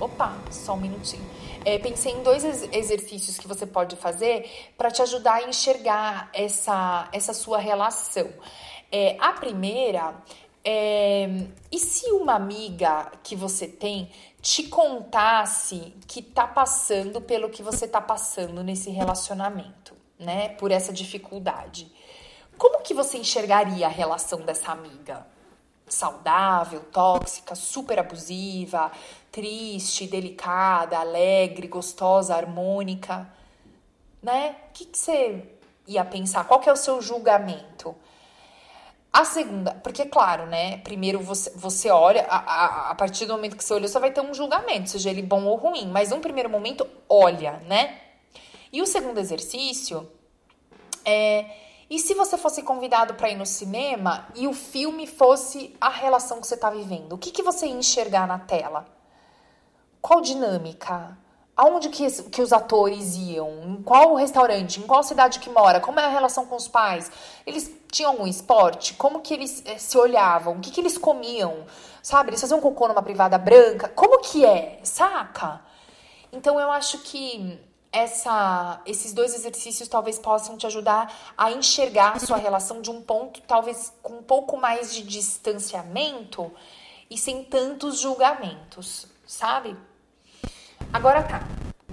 opa, 0.00 0.34
só 0.50 0.72
um 0.72 0.78
minutinho. 0.78 1.24
É, 1.66 1.78
pensei 1.78 2.12
em 2.12 2.22
dois 2.22 2.44
exercícios 2.72 3.36
que 3.38 3.46
você 3.46 3.66
pode 3.66 3.96
fazer 3.96 4.48
para 4.78 4.90
te 4.90 5.02
ajudar 5.02 5.34
a 5.34 5.42
enxergar 5.48 6.30
essa, 6.32 7.08
essa 7.12 7.34
sua 7.34 7.58
relação. 7.58 8.30
É, 8.90 9.16
a 9.20 9.32
primeira 9.32 10.14
é, 10.68 11.28
e 11.70 11.78
se 11.78 12.10
uma 12.10 12.34
amiga 12.34 13.12
que 13.22 13.36
você 13.36 13.68
tem 13.68 14.10
te 14.42 14.64
contasse 14.64 15.94
que 16.08 16.20
tá 16.20 16.44
passando 16.44 17.20
pelo 17.20 17.48
que 17.48 17.62
você 17.62 17.86
tá 17.86 18.00
passando 18.00 18.64
nesse 18.64 18.90
relacionamento, 18.90 19.94
né? 20.18 20.48
Por 20.48 20.72
essa 20.72 20.92
dificuldade. 20.92 21.92
Como 22.58 22.82
que 22.82 22.92
você 22.92 23.16
enxergaria 23.16 23.86
a 23.86 23.88
relação 23.88 24.40
dessa 24.40 24.72
amiga? 24.72 25.24
Saudável, 25.86 26.80
tóxica, 26.90 27.54
super 27.54 28.00
abusiva, 28.00 28.90
triste, 29.30 30.08
delicada, 30.08 30.98
alegre, 30.98 31.68
gostosa, 31.68 32.34
harmônica, 32.34 33.24
né? 34.20 34.56
O 34.68 34.72
que, 34.72 34.84
que 34.86 34.98
você 34.98 35.44
ia 35.86 36.04
pensar? 36.04 36.42
Qual 36.42 36.58
que 36.58 36.68
é 36.68 36.72
o 36.72 36.76
seu 36.76 37.00
julgamento? 37.00 37.94
A 39.16 39.24
segunda, 39.24 39.72
porque 39.72 40.04
claro, 40.04 40.44
né? 40.44 40.76
Primeiro 40.76 41.18
você, 41.20 41.50
você 41.56 41.88
olha, 41.88 42.26
a, 42.28 42.36
a, 42.36 42.90
a, 42.90 42.94
partir 42.94 43.24
do 43.24 43.32
momento 43.32 43.56
que 43.56 43.64
você 43.64 43.72
olhou, 43.72 43.88
você 43.88 43.98
vai 43.98 44.10
ter 44.10 44.20
um 44.20 44.34
julgamento, 44.34 44.90
seja 44.90 45.08
ele 45.08 45.22
bom 45.22 45.46
ou 45.46 45.56
ruim. 45.56 45.88
Mas 45.88 46.10
num 46.10 46.20
primeiro 46.20 46.50
momento, 46.50 46.86
olha, 47.08 47.52
né? 47.66 47.98
E 48.70 48.82
o 48.82 48.86
segundo 48.86 49.16
exercício 49.16 50.06
é. 51.02 51.46
E 51.88 51.98
se 51.98 52.12
você 52.12 52.36
fosse 52.36 52.62
convidado 52.62 53.14
para 53.14 53.30
ir 53.30 53.36
no 53.36 53.46
cinema 53.46 54.28
e 54.34 54.46
o 54.46 54.52
filme 54.52 55.06
fosse 55.06 55.74
a 55.80 55.88
relação 55.88 56.38
que 56.38 56.46
você 56.46 56.54
está 56.54 56.68
vivendo? 56.68 57.14
O 57.14 57.18
que, 57.18 57.30
que 57.30 57.42
você 57.42 57.68
ia 57.68 57.72
enxergar 57.72 58.26
na 58.26 58.38
tela? 58.38 58.86
Qual 60.02 60.20
dinâmica? 60.20 61.16
Aonde 61.56 61.88
que, 61.88 62.06
que 62.24 62.42
os 62.42 62.52
atores 62.52 63.16
iam? 63.16 63.62
Em 63.64 63.82
qual 63.82 64.14
restaurante? 64.14 64.78
Em 64.78 64.82
qual 64.82 65.02
cidade 65.02 65.38
que 65.38 65.48
mora? 65.48 65.80
Como 65.80 65.98
é 65.98 66.04
a 66.04 66.08
relação 66.08 66.44
com 66.44 66.54
os 66.54 66.68
pais? 66.68 67.10
Eles 67.46 67.74
tinham 67.90 68.10
algum 68.10 68.26
esporte? 68.26 68.92
Como 68.92 69.22
que 69.22 69.32
eles 69.32 69.62
eh, 69.64 69.78
se 69.78 69.96
olhavam? 69.96 70.56
O 70.56 70.60
que, 70.60 70.70
que 70.70 70.80
eles 70.80 70.98
comiam? 70.98 71.64
Sabe? 72.02 72.28
Eles 72.28 72.42
faziam 72.42 72.60
cocô 72.60 72.88
numa 72.88 73.02
privada 73.02 73.38
branca? 73.38 73.88
Como 73.88 74.18
que 74.20 74.44
é? 74.44 74.80
Saca? 74.82 75.62
Então 76.30 76.60
eu 76.60 76.70
acho 76.70 76.98
que 76.98 77.58
essa, 77.90 78.82
esses 78.84 79.14
dois 79.14 79.32
exercícios 79.32 79.88
talvez 79.88 80.18
possam 80.18 80.58
te 80.58 80.66
ajudar 80.66 81.32
a 81.38 81.50
enxergar 81.52 82.16
a 82.16 82.18
sua 82.18 82.36
relação 82.36 82.82
de 82.82 82.90
um 82.90 83.00
ponto, 83.00 83.40
talvez 83.40 83.94
com 84.02 84.18
um 84.18 84.22
pouco 84.22 84.58
mais 84.58 84.92
de 84.92 85.02
distanciamento 85.02 86.52
e 87.08 87.16
sem 87.16 87.42
tantos 87.44 87.98
julgamentos, 87.98 89.06
sabe? 89.26 89.74
Agora 90.96 91.22
tá, 91.22 91.42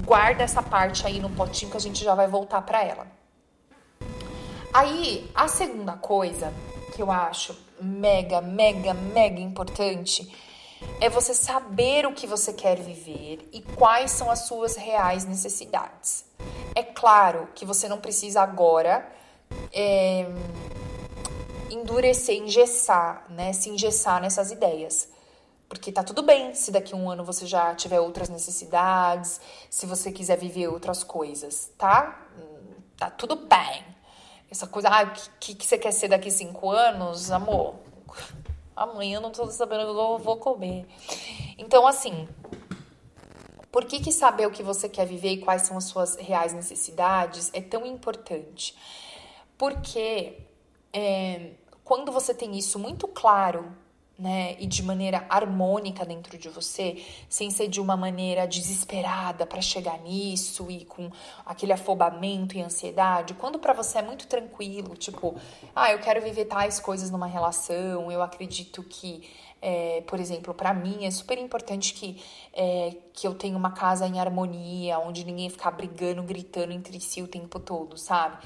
guarda 0.06 0.44
essa 0.44 0.64
parte 0.64 1.06
aí 1.06 1.20
no 1.20 1.30
potinho 1.30 1.70
que 1.70 1.76
a 1.76 1.80
gente 1.80 2.02
já 2.02 2.16
vai 2.16 2.26
voltar 2.26 2.62
para 2.62 2.82
ela. 2.82 3.06
Aí, 4.74 5.30
a 5.36 5.50
segunda 5.50 5.92
coisa 5.98 6.54
que 6.96 7.02
eu 7.02 7.12
acho 7.12 7.54
mega, 7.82 8.40
mega, 8.40 8.94
mega 8.94 9.42
importante 9.42 10.34
é 11.02 11.10
você 11.10 11.34
saber 11.34 12.06
o 12.06 12.14
que 12.14 12.26
você 12.26 12.54
quer 12.54 12.80
viver 12.80 13.50
e 13.52 13.60
quais 13.76 14.10
são 14.10 14.32
as 14.32 14.48
suas 14.48 14.78
reais 14.78 15.26
necessidades. 15.26 16.24
É 16.74 16.82
claro 16.82 17.50
que 17.54 17.66
você 17.66 17.90
não 17.90 17.98
precisa 17.98 18.42
agora 18.42 19.06
é, 19.74 20.26
endurecer, 21.70 22.38
engessar, 22.38 23.26
né? 23.30 23.52
Se 23.52 23.70
engessar 23.70 24.22
nessas 24.22 24.50
ideias. 24.50 25.10
Porque 25.74 25.92
tá 25.92 26.04
tudo 26.04 26.22
bem 26.22 26.54
se 26.54 26.72
daqui 26.72 26.94
a 26.94 26.96
um 26.96 27.10
ano 27.10 27.26
você 27.26 27.48
já 27.48 27.74
tiver 27.74 28.00
outras 28.00 28.30
necessidades, 28.30 29.42
se 29.72 29.88
você 29.88 30.12
quiser 30.12 30.38
viver 30.38 30.68
outras 30.68 31.04
coisas, 31.04 31.72
tá? 31.76 32.28
Tá 32.96 33.10
tudo 33.10 33.36
bem. 33.36 33.84
Essa 34.52 34.68
coisa, 34.68 34.88
ah, 34.90 35.04
o 35.04 35.12
que, 35.40 35.56
que 35.56 35.66
você 35.66 35.80
quer 35.80 35.92
ser 35.92 36.10
daqui 36.10 36.30
cinco 36.30 36.70
anos? 36.70 37.32
Amor, 37.32 37.74
amanhã 38.76 39.16
eu 39.18 39.22
não 39.22 39.32
tô 39.32 39.48
sabendo 39.48 39.82
o 39.82 39.96
que 39.96 40.00
eu 40.00 40.20
vou 40.20 40.38
comer. 40.38 40.86
Então, 41.58 41.88
assim, 41.88 42.30
por 43.72 43.86
que, 43.86 44.00
que 44.00 44.12
saber 44.12 44.46
o 44.46 44.52
que 44.52 44.62
você 44.62 44.88
quer 44.88 45.08
viver 45.08 45.32
e 45.32 45.38
quais 45.40 45.64
são 45.64 45.76
as 45.76 45.86
suas 45.86 46.16
reais 46.18 46.54
necessidades 46.54 47.50
é 47.52 47.62
tão 47.62 47.84
importante? 47.84 48.78
Porque 49.58 50.38
é, 50.94 51.54
quando 51.84 52.12
você 52.12 52.32
tem 52.32 52.56
isso 52.56 52.78
muito 52.78 53.08
claro 53.08 53.82
né, 54.24 54.56
e 54.58 54.66
de 54.66 54.82
maneira 54.82 55.26
harmônica 55.30 56.06
dentro 56.06 56.38
de 56.38 56.48
você, 56.48 57.04
sem 57.28 57.52
ser 57.52 57.68
de 57.68 57.82
uma 57.82 57.98
maneira 57.98 58.48
desesperada 58.48 59.46
para 59.46 59.62
chegar 59.62 60.00
nisso 60.00 60.72
e 60.72 60.86
com 60.86 61.12
aquele 61.46 61.74
afobamento 61.74 62.56
e 62.56 62.62
ansiedade. 62.62 63.34
Quando 63.34 63.60
para 63.60 63.74
você 63.74 63.98
é 63.98 64.02
muito 64.02 64.26
tranquilo, 64.26 64.96
tipo, 64.96 65.36
ah, 65.76 65.92
eu 65.92 66.00
quero 66.00 66.22
viver 66.22 66.46
tais 66.46 66.80
coisas 66.80 67.12
numa 67.12 67.28
relação, 67.28 68.10
eu 68.10 68.22
acredito 68.22 68.82
que 68.84 69.30
é, 69.62 70.02
por 70.08 70.20
exemplo, 70.22 70.54
para 70.54 70.74
mim 70.74 71.06
é 71.06 71.12
super 71.12 71.38
importante 71.38 71.94
que, 71.94 72.22
é, 72.54 72.96
que 73.14 73.28
eu 73.28 73.34
tenha 73.34 73.58
uma 73.58 73.72
casa 73.72 74.08
em 74.08 74.22
harmonia, 74.22 75.00
onde 75.00 75.26
ninguém 75.26 75.50
ficar 75.50 75.72
brigando, 75.72 76.24
gritando 76.24 76.72
entre 76.72 76.98
si 77.02 77.22
o 77.22 77.28
tempo 77.28 77.60
todo, 77.60 77.98
sabe? 77.98 78.38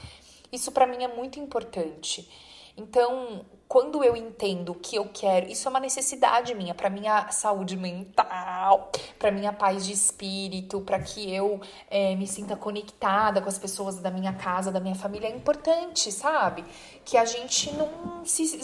Isso 0.52 0.72
para 0.72 0.88
mim 0.88 1.04
é 1.04 1.08
muito 1.08 1.40
importante. 1.40 2.28
Então, 2.76 3.46
quando 3.68 4.02
eu 4.04 4.16
entendo 4.16 4.74
que 4.76 4.96
eu 4.96 5.10
quero, 5.14 5.48
isso 5.48 5.68
é 5.68 5.70
uma 5.70 5.80
necessidade 5.80 6.56
minha, 6.56 6.74
para 6.74 6.90
minha 6.90 7.30
saúde 7.32 7.76
mental, 7.76 8.92
para 9.20 9.30
minha 9.30 9.52
paz 9.52 9.86
de 9.86 9.92
espírito, 9.92 10.80
para 10.82 11.00
que 11.00 11.34
eu 11.34 11.60
é, 11.90 12.16
me 12.16 12.26
sinta 12.26 12.56
conectada 12.56 13.42
com 13.42 13.50
as 13.50 13.60
pessoas 13.60 13.98
da 13.98 14.10
minha 14.10 14.32
casa, 14.34 14.72
da 14.72 14.80
minha 14.80 14.96
família, 14.96 15.28
é 15.28 15.36
importante, 15.36 16.12
sabe? 16.12 16.64
Que 17.04 17.18
a 17.18 17.26
gente 17.26 17.74
não 17.74 18.24
se, 18.24 18.58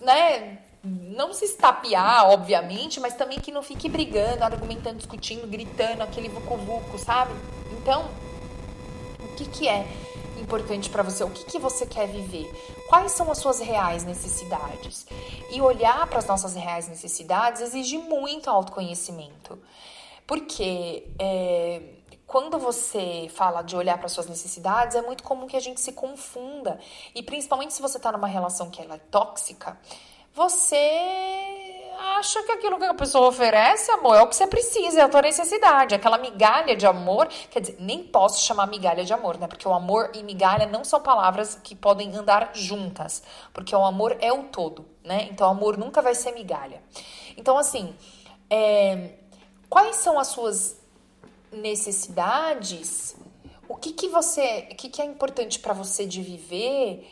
né, 0.00 0.58
não 0.82 1.34
se 1.34 1.44
estapear, 1.44 2.30
obviamente, 2.30 2.98
mas 2.98 3.14
também 3.14 3.38
que 3.38 3.52
não 3.52 3.62
fique 3.62 3.90
brigando, 3.90 4.42
argumentando, 4.42 4.96
discutindo, 4.96 5.46
gritando, 5.46 6.02
aquele 6.02 6.30
vucu-vucu, 6.30 6.98
sabe? 6.98 7.34
Então, 7.78 8.08
o 9.20 9.34
que 9.36 9.44
que 9.46 9.68
é? 9.68 9.86
Importante 10.46 10.88
para 10.88 11.02
você, 11.02 11.24
o 11.24 11.30
que, 11.30 11.44
que 11.44 11.58
você 11.58 11.84
quer 11.84 12.06
viver, 12.06 12.48
quais 12.88 13.10
são 13.10 13.28
as 13.32 13.38
suas 13.38 13.58
reais 13.58 14.04
necessidades. 14.04 15.04
E 15.50 15.60
olhar 15.60 16.06
para 16.06 16.20
as 16.20 16.26
nossas 16.26 16.54
reais 16.54 16.86
necessidades 16.86 17.60
exige 17.60 17.98
muito 17.98 18.48
autoconhecimento, 18.48 19.58
porque 20.24 21.08
é, 21.18 21.82
quando 22.28 22.58
você 22.60 23.28
fala 23.34 23.62
de 23.62 23.74
olhar 23.74 23.98
para 23.98 24.08
suas 24.08 24.28
necessidades, 24.28 24.94
é 24.94 25.02
muito 25.02 25.24
comum 25.24 25.48
que 25.48 25.56
a 25.56 25.60
gente 25.60 25.80
se 25.80 25.92
confunda, 25.92 26.78
e 27.12 27.24
principalmente 27.24 27.74
se 27.74 27.82
você 27.82 27.96
está 27.96 28.12
numa 28.12 28.28
relação 28.28 28.70
que 28.70 28.80
ela 28.80 28.94
é 28.94 29.00
tóxica, 29.10 29.76
você 30.32 31.55
acha 32.18 32.42
que 32.42 32.52
aquilo 32.52 32.78
que 32.78 32.84
a 32.84 32.94
pessoa 32.94 33.28
oferece, 33.28 33.90
amor, 33.90 34.16
é 34.16 34.22
o 34.22 34.28
que 34.28 34.36
você 34.36 34.46
precisa, 34.46 35.00
é 35.00 35.02
a 35.02 35.08
tua 35.08 35.22
necessidade. 35.22 35.94
Aquela 35.94 36.18
migalha 36.18 36.76
de 36.76 36.86
amor, 36.86 37.28
quer 37.50 37.60
dizer, 37.60 37.76
nem 37.78 38.02
posso 38.04 38.44
chamar 38.44 38.66
migalha 38.66 39.04
de 39.04 39.12
amor, 39.12 39.38
né? 39.38 39.46
Porque 39.46 39.66
o 39.66 39.72
amor 39.72 40.10
e 40.14 40.22
migalha 40.22 40.66
não 40.66 40.84
são 40.84 41.00
palavras 41.00 41.58
que 41.62 41.74
podem 41.74 42.14
andar 42.16 42.50
juntas. 42.54 43.22
Porque 43.52 43.74
o 43.74 43.84
amor 43.84 44.16
é 44.20 44.32
o 44.32 44.44
todo, 44.44 44.86
né? 45.04 45.28
Então, 45.30 45.48
o 45.48 45.50
amor 45.50 45.76
nunca 45.76 46.00
vai 46.00 46.14
ser 46.14 46.32
migalha. 46.32 46.82
Então, 47.36 47.58
assim, 47.58 47.94
é, 48.48 49.10
quais 49.68 49.96
são 49.96 50.18
as 50.18 50.28
suas 50.28 50.80
necessidades? 51.52 53.16
O 53.68 53.76
que 53.76 53.92
que 53.92 54.08
você, 54.08 54.68
o 54.70 54.74
que 54.76 54.88
que 54.88 55.02
é 55.02 55.04
importante 55.04 55.58
para 55.58 55.72
você 55.72 56.06
de 56.06 56.22
viver? 56.22 57.06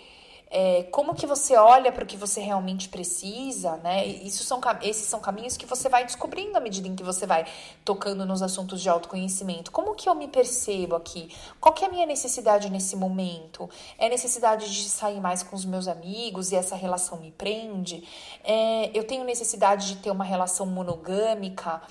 É, 0.57 0.85
como 0.85 1.17
que 1.17 1.27
você 1.27 1.57
olha 1.57 1.91
para 1.91 2.05
o 2.05 2.07
que 2.07 2.17
você 2.17 2.41
realmente 2.41 2.89
precisa, 2.89 3.77
né? 3.79 4.07
Isso 4.07 4.45
são, 4.45 4.61
esses 4.83 5.09
são 5.09 5.19
caminhos 5.19 5.57
que 5.57 5.67
você 5.67 5.89
vai 5.89 6.05
descobrindo 6.05 6.57
à 6.57 6.61
medida 6.61 6.87
em 6.87 6.95
que 6.95 7.03
você 7.03 7.27
vai 7.27 7.45
tocando 7.85 8.25
nos 8.25 8.41
assuntos 8.41 8.81
de 8.81 8.89
autoconhecimento. 8.89 9.73
Como 9.73 9.97
que 9.97 10.09
eu 10.09 10.15
me 10.15 10.29
percebo 10.29 10.95
aqui? 10.95 11.29
Qual 11.61 11.75
que 11.75 11.85
é 11.85 11.89
a 11.89 11.91
minha 11.91 12.07
necessidade 12.07 12.71
nesse 12.71 12.95
momento? 12.95 13.69
É 13.99 14.09
necessidade 14.09 14.73
de 14.73 14.89
sair 14.89 15.21
mais 15.21 15.43
com 15.43 15.57
os 15.57 15.65
meus 15.65 15.89
amigos 15.89 16.53
e 16.53 16.55
essa 16.55 16.77
relação 16.77 17.19
me 17.19 17.33
prende? 17.33 18.05
É, 18.45 18.97
eu 18.97 19.03
tenho 19.03 19.25
necessidade 19.25 19.89
de 19.89 19.97
ter 19.97 20.13
uma 20.13 20.25
relação 20.25 20.67
monogâmica? 20.67 21.83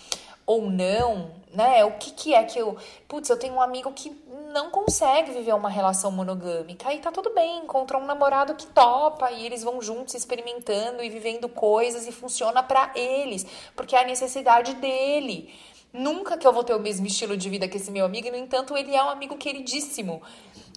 ou 0.45 0.69
não, 0.69 1.31
né? 1.53 1.85
O 1.85 1.91
que, 1.93 2.11
que 2.11 2.33
é 2.33 2.43
que 2.43 2.59
eu. 2.59 2.77
Putz, 3.07 3.29
eu 3.29 3.37
tenho 3.37 3.53
um 3.53 3.61
amigo 3.61 3.91
que 3.93 4.09
não 4.53 4.69
consegue 4.69 5.31
viver 5.31 5.53
uma 5.53 5.67
relação 5.67 6.11
monogâmica. 6.11 6.87
Aí 6.87 6.99
tá 6.99 7.11
tudo 7.11 7.31
bem, 7.33 7.63
encontrou 7.63 7.99
um 7.99 8.05
namorado 8.05 8.53
que 8.53 8.67
topa 8.67 9.31
e 9.31 9.45
eles 9.45 9.63
vão 9.63 9.81
juntos 9.81 10.13
experimentando 10.13 11.03
e 11.03 11.09
vivendo 11.09 11.49
coisas 11.49 12.07
e 12.07 12.11
funciona 12.11 12.61
para 12.61 12.91
eles, 12.95 13.45
porque 13.75 13.95
é 13.95 14.01
a 14.01 14.05
necessidade 14.05 14.75
dele. 14.75 15.53
Nunca 15.91 16.37
que 16.37 16.47
eu 16.47 16.53
vou 16.53 16.63
ter 16.63 16.73
o 16.73 16.79
mesmo 16.79 17.05
estilo 17.05 17.35
de 17.35 17.49
vida 17.49 17.67
que 17.67 17.77
esse 17.77 17.91
meu 17.91 18.05
amigo, 18.05 18.27
e 18.27 18.31
no 18.31 18.37
entanto, 18.37 18.77
ele 18.77 18.95
é 18.95 19.03
um 19.03 19.09
amigo 19.09 19.35
queridíssimo. 19.37 20.21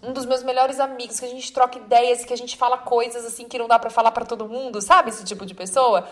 Um 0.02 0.12
dos 0.12 0.26
meus 0.26 0.42
melhores 0.42 0.78
amigos, 0.78 1.18
que 1.18 1.24
a 1.24 1.28
gente 1.28 1.52
troca 1.52 1.78
ideias, 1.78 2.24
que 2.24 2.32
a 2.32 2.36
gente 2.36 2.56
fala 2.56 2.76
coisas 2.76 3.24
assim 3.24 3.48
que 3.48 3.58
não 3.58 3.66
dá 3.66 3.78
para 3.78 3.88
falar 3.88 4.10
para 4.10 4.26
todo 4.26 4.46
mundo, 4.46 4.80
sabe? 4.82 5.08
Esse 5.08 5.24
tipo 5.24 5.46
de 5.46 5.54
pessoa. 5.54 6.06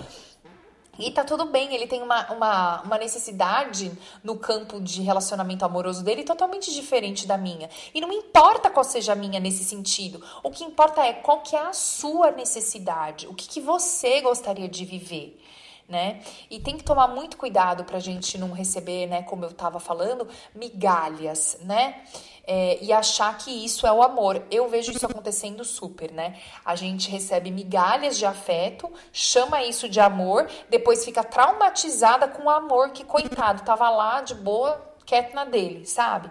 E 0.98 1.10
tá 1.10 1.24
tudo 1.24 1.46
bem, 1.46 1.74
ele 1.74 1.86
tem 1.86 2.02
uma, 2.02 2.30
uma, 2.32 2.82
uma, 2.82 2.98
necessidade 2.98 3.90
no 4.22 4.36
campo 4.36 4.80
de 4.80 5.02
relacionamento 5.02 5.64
amoroso 5.64 6.04
dele 6.04 6.22
totalmente 6.22 6.72
diferente 6.72 7.26
da 7.26 7.36
minha. 7.36 7.68
E 7.92 8.00
não 8.00 8.12
importa 8.12 8.70
qual 8.70 8.84
seja 8.84 9.12
a 9.12 9.16
minha 9.16 9.40
nesse 9.40 9.64
sentido. 9.64 10.22
O 10.42 10.50
que 10.50 10.64
importa 10.64 11.04
é 11.04 11.12
qual 11.12 11.40
que 11.40 11.56
é 11.56 11.60
a 11.60 11.72
sua 11.72 12.30
necessidade, 12.30 13.26
o 13.26 13.34
que, 13.34 13.48
que 13.48 13.60
você 13.60 14.20
gostaria 14.20 14.68
de 14.68 14.84
viver. 14.84 15.40
Né? 15.86 16.22
E 16.50 16.58
tem 16.58 16.78
que 16.78 16.82
tomar 16.82 17.08
muito 17.08 17.36
cuidado 17.36 17.84
pra 17.84 17.98
gente 17.98 18.38
não 18.38 18.52
receber, 18.52 19.06
né, 19.06 19.22
como 19.22 19.44
eu 19.44 19.52
tava 19.52 19.78
falando, 19.78 20.26
migalhas, 20.54 21.58
né? 21.60 22.02
é, 22.46 22.78
e 22.82 22.92
achar 22.92 23.36
que 23.38 23.50
isso 23.50 23.86
é 23.86 23.92
o 23.92 24.02
amor. 24.02 24.42
Eu 24.50 24.68
vejo 24.68 24.92
isso 24.92 25.06
acontecendo 25.06 25.64
super, 25.64 26.12
né? 26.12 26.38
A 26.64 26.74
gente 26.74 27.10
recebe 27.10 27.50
migalhas 27.50 28.18
de 28.18 28.26
afeto, 28.26 28.92
chama 29.12 29.62
isso 29.62 29.88
de 29.88 30.00
amor, 30.00 30.48
depois 30.68 31.04
fica 31.04 31.24
traumatizada 31.24 32.28
com 32.28 32.44
o 32.44 32.50
amor 32.50 32.90
que, 32.90 33.04
coitado, 33.04 33.62
tava 33.62 33.88
lá 33.90 34.20
de 34.20 34.34
boa, 34.34 34.94
quieto 35.06 35.34
na 35.34 35.44
dele, 35.44 35.86
sabe? 35.86 36.30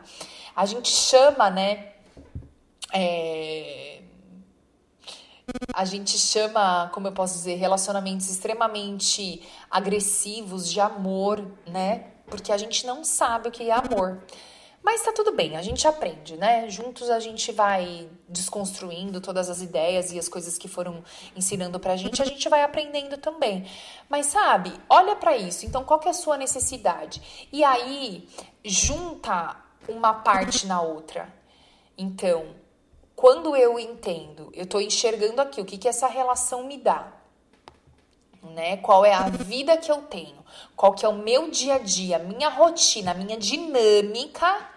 A 0.56 0.66
gente 0.66 0.90
chama, 0.90 1.50
né? 1.50 1.94
É, 2.94 4.03
a 5.74 5.86
gente 5.86 6.18
chama, 6.18 6.90
como 6.94 7.08
eu 7.08 7.12
posso 7.12 7.34
dizer, 7.34 7.56
relacionamentos 7.56 8.30
extremamente 8.30 9.48
agressivos 9.70 10.70
de 10.70 10.80
amor, 10.80 11.46
né? 11.68 12.08
Porque 12.28 12.52
a 12.52 12.58
gente 12.58 12.86
não 12.86 13.04
sabe 13.04 13.50
o 13.50 13.52
que 13.52 13.70
é 13.70 13.74
amor. 13.74 14.24
Mas 14.84 15.02
tá 15.02 15.14
tudo 15.14 15.32
bem, 15.32 15.56
a 15.56 15.62
gente 15.62 15.88
aprende, 15.88 16.36
né? 16.36 16.70
Juntos 16.70 17.10
a 17.10 17.18
gente 17.18 17.54
vai 17.54 18.10
desconstruindo 18.28 19.22
todas 19.22 19.50
as 19.50 19.62
ideias 19.62 20.12
e 20.12 20.20
as 20.20 20.28
coisas 20.28 20.58
que 20.58 20.68
foram 20.68 21.02
ensinando 21.36 21.80
pra 21.80 21.96
gente, 21.96 22.22
a 22.22 22.26
gente 22.26 22.50
vai 22.50 22.64
aprendendo 22.64 23.18
também. 23.18 23.66
Mas 24.10 24.26
sabe, 24.26 24.74
olha 24.90 25.16
para 25.16 25.38
isso. 25.38 25.66
Então, 25.66 25.86
qual 25.86 26.00
que 26.00 26.10
é 26.10 26.12
a 26.12 26.14
sua 26.14 26.36
necessidade? 26.36 27.48
E 27.52 27.64
aí, 27.64 28.28
junta 28.64 29.56
uma 29.88 30.16
parte 30.16 30.68
na 30.68 30.82
outra. 30.82 31.34
Então, 31.98 32.63
quando 33.16 33.56
eu 33.56 33.80
entendo, 33.80 34.52
eu 34.54 34.66
tô 34.66 34.80
enxergando 34.80 35.42
aqui 35.42 35.62
o 35.62 35.66
que 35.66 35.78
que 35.78 35.88
essa 35.88 36.08
relação 36.08 36.64
me 36.64 36.78
dá, 36.78 37.12
né? 38.44 38.78
Qual 38.78 39.06
é 39.06 39.14
a 39.14 39.30
vida 39.30 39.78
que 39.78 39.92
eu 39.92 40.02
tenho? 40.04 40.44
Qual 40.76 40.94
que 40.94 41.06
é 41.06 41.10
o 41.10 41.14
meu 41.14 41.50
dia 41.50 41.76
a 41.76 41.80
dia, 41.80 42.20
minha 42.20 42.50
rotina, 42.50 43.14
minha 43.14 43.38
dinâmica 43.38 44.70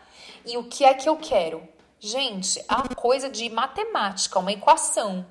e 0.44 0.56
o 0.56 0.64
que 0.64 0.84
é 0.84 0.94
que 0.94 1.08
eu 1.08 1.16
quero? 1.16 1.66
Gente, 1.98 2.60
é 2.60 2.74
uma 2.74 2.94
coisa 2.94 3.28
de 3.28 3.48
matemática, 3.48 4.38
uma 4.38 4.52
equação. 4.52 5.26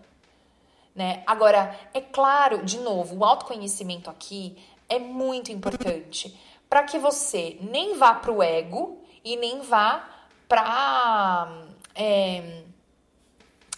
Né? 0.93 1.23
Agora, 1.25 1.77
é 1.93 2.01
claro, 2.01 2.65
de 2.65 2.79
novo, 2.79 3.17
o 3.17 3.25
autoconhecimento 3.25 4.09
aqui 4.09 4.57
é 4.89 4.99
muito 4.99 5.51
importante 5.51 6.37
para 6.69 6.83
que 6.83 6.97
você 6.97 7.57
nem 7.61 7.95
vá 7.95 8.13
para 8.13 8.31
o 8.31 8.41
ego 8.41 9.01
e 9.23 9.35
nem 9.37 9.61
vá 9.61 10.09
para. 10.47 11.63
É, 11.93 12.63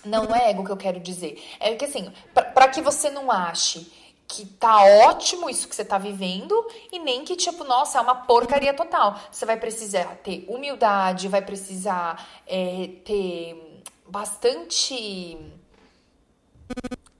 não, 0.07 0.33
é 0.33 0.49
ego 0.49 0.63
que 0.63 0.71
eu 0.71 0.77
quero 0.77 0.99
dizer. 0.99 1.43
É 1.59 1.75
que 1.75 1.85
assim, 1.85 2.11
para 2.33 2.67
que 2.67 2.81
você 2.81 3.09
não 3.09 3.31
ache 3.31 3.91
que 4.27 4.45
tá 4.45 4.83
ótimo 5.07 5.49
isso 5.49 5.67
que 5.67 5.75
você 5.75 5.85
tá 5.85 5.97
vivendo 5.97 6.53
e 6.91 6.99
nem 6.99 7.23
que, 7.23 7.35
tipo, 7.35 7.63
nossa, 7.63 7.97
é 7.97 8.01
uma 8.01 8.15
porcaria 8.15 8.73
total. 8.73 9.17
Você 9.31 9.45
vai 9.45 9.55
precisar 9.55 10.17
ter 10.17 10.45
humildade, 10.49 11.29
vai 11.29 11.41
precisar 11.41 12.27
é, 12.45 12.89
ter 13.05 13.81
bastante. 14.05 15.37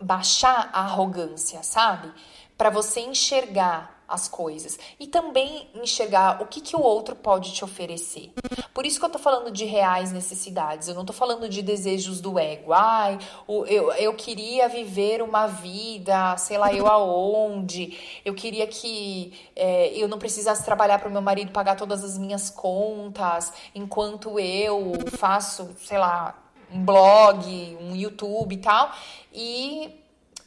baixar 0.01 0.69
a 0.73 0.81
arrogância, 0.81 1.63
sabe? 1.63 2.11
Para 2.57 2.69
você 2.69 2.99
enxergar 2.99 4.03
as 4.07 4.27
coisas 4.27 4.79
e 4.99 5.07
também 5.07 5.69
enxergar 5.75 6.41
o 6.41 6.47
que, 6.47 6.61
que 6.61 6.75
o 6.75 6.81
outro 6.81 7.15
pode 7.15 7.53
te 7.53 7.63
oferecer. 7.63 8.31
Por 8.77 8.85
isso 8.85 8.99
que 8.99 9.05
eu 9.05 9.09
tô 9.09 9.17
falando 9.17 9.49
de 9.49 9.65
reais 9.65 10.11
necessidades, 10.11 10.87
eu 10.87 10.93
não 10.93 11.03
tô 11.03 11.11
falando 11.11 11.49
de 11.49 11.63
desejos 11.63 12.21
do 12.21 12.37
ego. 12.37 12.73
Ai, 12.73 13.17
eu, 13.47 13.91
eu 13.93 14.13
queria 14.13 14.69
viver 14.69 15.19
uma 15.23 15.47
vida, 15.47 16.37
sei 16.37 16.59
lá, 16.59 16.71
eu 16.71 16.85
aonde, 16.85 17.97
eu 18.23 18.35
queria 18.35 18.67
que 18.67 19.33
é, 19.55 19.87
eu 19.97 20.07
não 20.07 20.19
precisasse 20.19 20.63
trabalhar 20.63 20.99
para 20.99 21.09
o 21.09 21.11
meu 21.11 21.23
marido 21.23 21.51
pagar 21.51 21.75
todas 21.75 22.03
as 22.03 22.19
minhas 22.19 22.51
contas, 22.51 23.51
enquanto 23.73 24.39
eu 24.39 24.93
faço, 25.17 25.75
sei 25.79 25.97
lá, 25.97 26.37
um 26.71 26.85
blog, 26.85 27.75
um 27.81 27.95
YouTube 27.95 28.53
e 28.53 28.59
tal, 28.59 28.91
e 29.33 29.89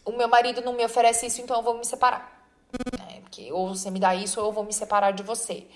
o 0.04 0.12
meu 0.12 0.28
marido 0.28 0.60
não 0.60 0.72
me 0.72 0.84
oferece 0.84 1.26
isso, 1.26 1.40
então 1.40 1.56
eu 1.56 1.62
vou 1.64 1.76
me 1.76 1.84
separar. 1.84 2.46
Né? 2.96 3.22
Porque 3.22 3.50
ou 3.50 3.74
você 3.74 3.90
me 3.90 3.98
dá 3.98 4.14
isso 4.14 4.38
ou 4.38 4.46
eu 4.46 4.52
vou 4.52 4.62
me 4.62 4.72
separar 4.72 5.10
de 5.10 5.24
você. 5.24 5.66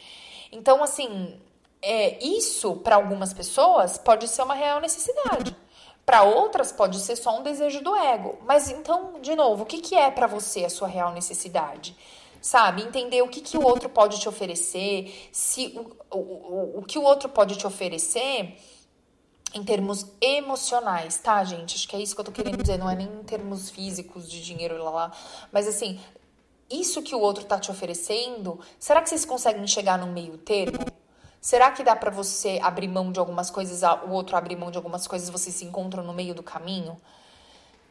Então, 0.52 0.84
assim, 0.84 1.36
é, 1.84 2.24
isso 2.24 2.76
para 2.76 2.96
algumas 2.96 3.34
pessoas 3.34 3.98
pode 3.98 4.26
ser 4.26 4.42
uma 4.42 4.54
real 4.54 4.80
necessidade. 4.80 5.54
Para 6.04 6.22
outras 6.22 6.72
pode 6.72 6.98
ser 6.98 7.16
só 7.16 7.38
um 7.38 7.42
desejo 7.42 7.82
do 7.82 7.94
ego. 7.94 8.38
Mas 8.46 8.70
então, 8.70 9.20
de 9.20 9.36
novo, 9.36 9.62
o 9.62 9.66
que, 9.66 9.78
que 9.78 9.94
é 9.94 10.10
para 10.10 10.26
você 10.26 10.64
a 10.64 10.70
sua 10.70 10.88
real 10.88 11.12
necessidade? 11.12 11.96
Sabe? 12.40 12.82
Entender 12.82 13.22
o 13.22 13.28
que, 13.28 13.40
que 13.40 13.56
o 13.56 13.64
outro 13.64 13.88
pode 13.88 14.18
te 14.18 14.28
oferecer, 14.28 15.28
se 15.32 15.78
o, 16.10 16.18
o, 16.18 16.78
o 16.80 16.82
que 16.82 16.98
o 16.98 17.02
outro 17.02 17.28
pode 17.28 17.56
te 17.56 17.66
oferecer 17.66 18.58
em 19.54 19.62
termos 19.62 20.06
emocionais, 20.20 21.16
tá, 21.16 21.42
gente? 21.44 21.76
Acho 21.76 21.88
que 21.88 21.96
é 21.96 22.00
isso 22.00 22.14
que 22.14 22.20
eu 22.20 22.24
tô 22.24 22.32
querendo 22.32 22.60
dizer, 22.60 22.76
não 22.76 22.90
é 22.90 22.96
nem 22.96 23.06
em 23.06 23.22
termos 23.22 23.70
físicos 23.70 24.28
de 24.28 24.42
dinheiro 24.42 24.82
lá, 24.82 24.90
lá. 24.90 25.12
Mas 25.52 25.68
assim, 25.68 25.98
isso 26.68 27.02
que 27.02 27.14
o 27.14 27.20
outro 27.20 27.44
está 27.44 27.58
te 27.58 27.70
oferecendo, 27.70 28.58
será 28.78 29.00
que 29.00 29.08
vocês 29.08 29.24
conseguem 29.24 29.66
chegar 29.66 29.96
no 29.96 30.08
meio 30.08 30.36
termo? 30.36 30.84
Será 31.44 31.70
que 31.70 31.85
dá 31.85 31.94
para 31.94 32.11
você 32.11 32.59
abrir 32.62 32.88
mão 32.88 33.12
de 33.12 33.20
algumas 33.20 33.50
coisas, 33.50 33.83
o 34.07 34.12
outro 34.12 34.35
abrir 34.35 34.57
mão 34.57 34.70
de 34.70 34.78
algumas 34.78 35.07
coisas, 35.07 35.28
vocês 35.28 35.54
se 35.54 35.62
encontram 35.66 36.02
no 36.02 36.14
meio 36.14 36.35
do 36.35 36.42
caminho? 36.42 36.98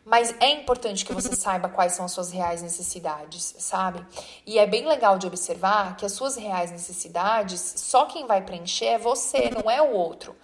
Mas 0.03 0.33
é 0.39 0.49
importante 0.49 1.05
que 1.05 1.13
você 1.13 1.35
saiba 1.37 1.69
quais 1.69 1.93
são 1.93 2.03
as 2.03 2.11
suas 2.11 2.31
reais 2.31 2.63
necessidades, 2.63 3.53
sabe? 3.59 4.03
E 4.43 4.57
é 4.57 4.65
bem 4.65 4.87
legal 4.87 5.19
de 5.19 5.27
observar 5.27 5.95
que 5.95 6.03
as 6.03 6.13
suas 6.13 6.35
reais 6.35 6.71
necessidades, 6.71 7.75
só 7.77 8.05
quem 8.05 8.25
vai 8.25 8.41
preencher 8.41 8.87
é 8.87 8.97
você, 8.97 9.51
não 9.51 9.69
é 9.69 9.79
o 9.83 9.91
outro, 9.91 10.35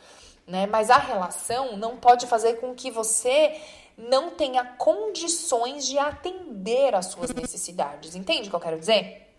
né? 0.46 0.68
Mas 0.68 0.92
a 0.92 1.00
relação 1.00 1.76
não 1.78 1.98
pode 1.98 2.28
fazer 2.28 2.58
com 2.60 2.76
que 2.76 2.92
você 2.92 3.60
não 3.98 4.30
tenha 4.30 4.64
condições 4.64 5.88
de 5.88 5.98
atender 5.98 6.94
às 6.94 7.08
suas 7.08 7.34
necessidades. 7.34 8.14
Entende 8.14 8.50
o 8.50 8.52
que 8.52 8.56
eu 8.56 8.60
quero 8.60 8.80
dizer? 8.80 9.34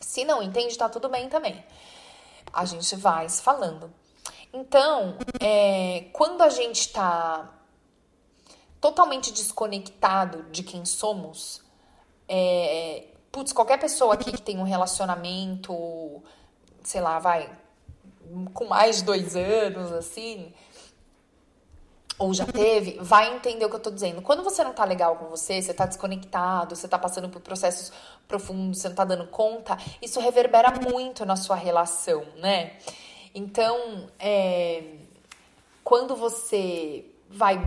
Se 0.00 0.24
não 0.24 0.40
entende, 0.40 0.78
tá 0.78 0.88
tudo 0.88 1.08
bem 1.08 1.28
também. 1.28 1.64
A 2.58 2.64
gente 2.64 2.96
vai 2.96 3.28
se 3.28 3.40
falando. 3.40 3.88
Então, 4.52 5.16
é, 5.38 6.06
quando 6.12 6.42
a 6.42 6.48
gente 6.48 6.80
está 6.80 7.54
totalmente 8.80 9.32
desconectado 9.32 10.42
de 10.50 10.64
quem 10.64 10.84
somos, 10.84 11.62
é, 12.26 13.04
putz, 13.30 13.52
qualquer 13.52 13.78
pessoa 13.78 14.14
aqui 14.14 14.32
que 14.32 14.42
tem 14.42 14.58
um 14.58 14.64
relacionamento, 14.64 16.20
sei 16.82 17.00
lá, 17.00 17.20
vai, 17.20 17.48
com 18.52 18.64
mais 18.64 18.96
de 18.96 19.04
dois 19.04 19.36
anos, 19.36 19.92
assim, 19.92 20.52
ou 22.18 22.34
já 22.34 22.44
teve, 22.44 22.98
vai 23.00 23.34
entender 23.34 23.64
o 23.64 23.70
que 23.70 23.76
eu 23.76 23.80
tô 23.80 23.90
dizendo. 23.90 24.20
Quando 24.20 24.42
você 24.42 24.64
não 24.64 24.72
tá 24.72 24.84
legal 24.84 25.16
com 25.16 25.26
você, 25.26 25.62
você 25.62 25.72
tá 25.72 25.86
desconectado, 25.86 26.74
você 26.74 26.88
tá 26.88 26.98
passando 26.98 27.28
por 27.28 27.40
processos 27.40 27.92
profundos, 28.26 28.80
você 28.80 28.88
não 28.88 28.96
tá 28.96 29.04
dando 29.04 29.26
conta, 29.28 29.78
isso 30.02 30.18
reverbera 30.18 30.72
muito 30.92 31.24
na 31.24 31.36
sua 31.36 31.54
relação, 31.54 32.24
né? 32.36 32.76
Então, 33.34 34.08
é, 34.18 34.82
quando 35.84 36.16
você 36.16 37.04
vai. 37.30 37.58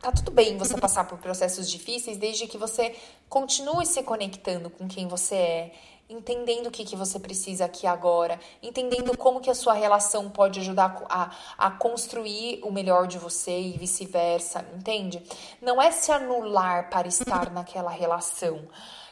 Tá 0.00 0.12
tudo 0.12 0.30
bem 0.30 0.58
você 0.58 0.76
passar 0.76 1.04
por 1.08 1.18
processos 1.18 1.70
difíceis, 1.70 2.16
desde 2.16 2.46
que 2.46 2.58
você 2.58 2.94
continue 3.28 3.86
se 3.86 4.02
conectando 4.02 4.68
com 4.68 4.86
quem 4.86 5.08
você 5.08 5.34
é 5.34 5.72
entendendo 6.08 6.68
o 6.68 6.70
que, 6.70 6.84
que 6.84 6.96
você 6.96 7.18
precisa 7.18 7.64
aqui 7.64 7.86
agora, 7.86 8.38
entendendo 8.62 9.16
como 9.16 9.40
que 9.40 9.50
a 9.50 9.54
sua 9.54 9.74
relação 9.74 10.30
pode 10.30 10.60
ajudar 10.60 11.04
a, 11.08 11.30
a 11.58 11.70
construir 11.70 12.60
o 12.62 12.70
melhor 12.70 13.06
de 13.06 13.18
você 13.18 13.58
e 13.58 13.76
vice-versa, 13.76 14.64
entende? 14.74 15.22
Não 15.60 15.80
é 15.82 15.90
se 15.90 16.12
anular 16.12 16.88
para 16.90 17.08
estar 17.08 17.50
naquela 17.52 17.90
relação. 17.90 18.60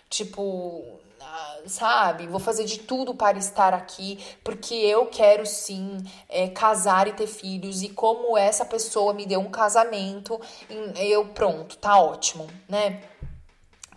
Tipo, 0.08 0.84
ah, 1.20 1.62
sabe, 1.66 2.28
vou 2.28 2.38
fazer 2.38 2.64
de 2.64 2.78
tudo 2.78 3.14
para 3.14 3.38
estar 3.38 3.74
aqui, 3.74 4.18
porque 4.44 4.74
eu 4.74 5.06
quero 5.06 5.44
sim 5.44 5.98
é, 6.28 6.48
casar 6.48 7.08
e 7.08 7.12
ter 7.12 7.26
filhos, 7.26 7.82
e 7.82 7.88
como 7.88 8.38
essa 8.38 8.64
pessoa 8.64 9.12
me 9.12 9.26
deu 9.26 9.40
um 9.40 9.50
casamento, 9.50 10.40
eu 10.96 11.26
pronto, 11.26 11.76
tá 11.76 11.98
ótimo, 11.98 12.46
né? 12.68 13.02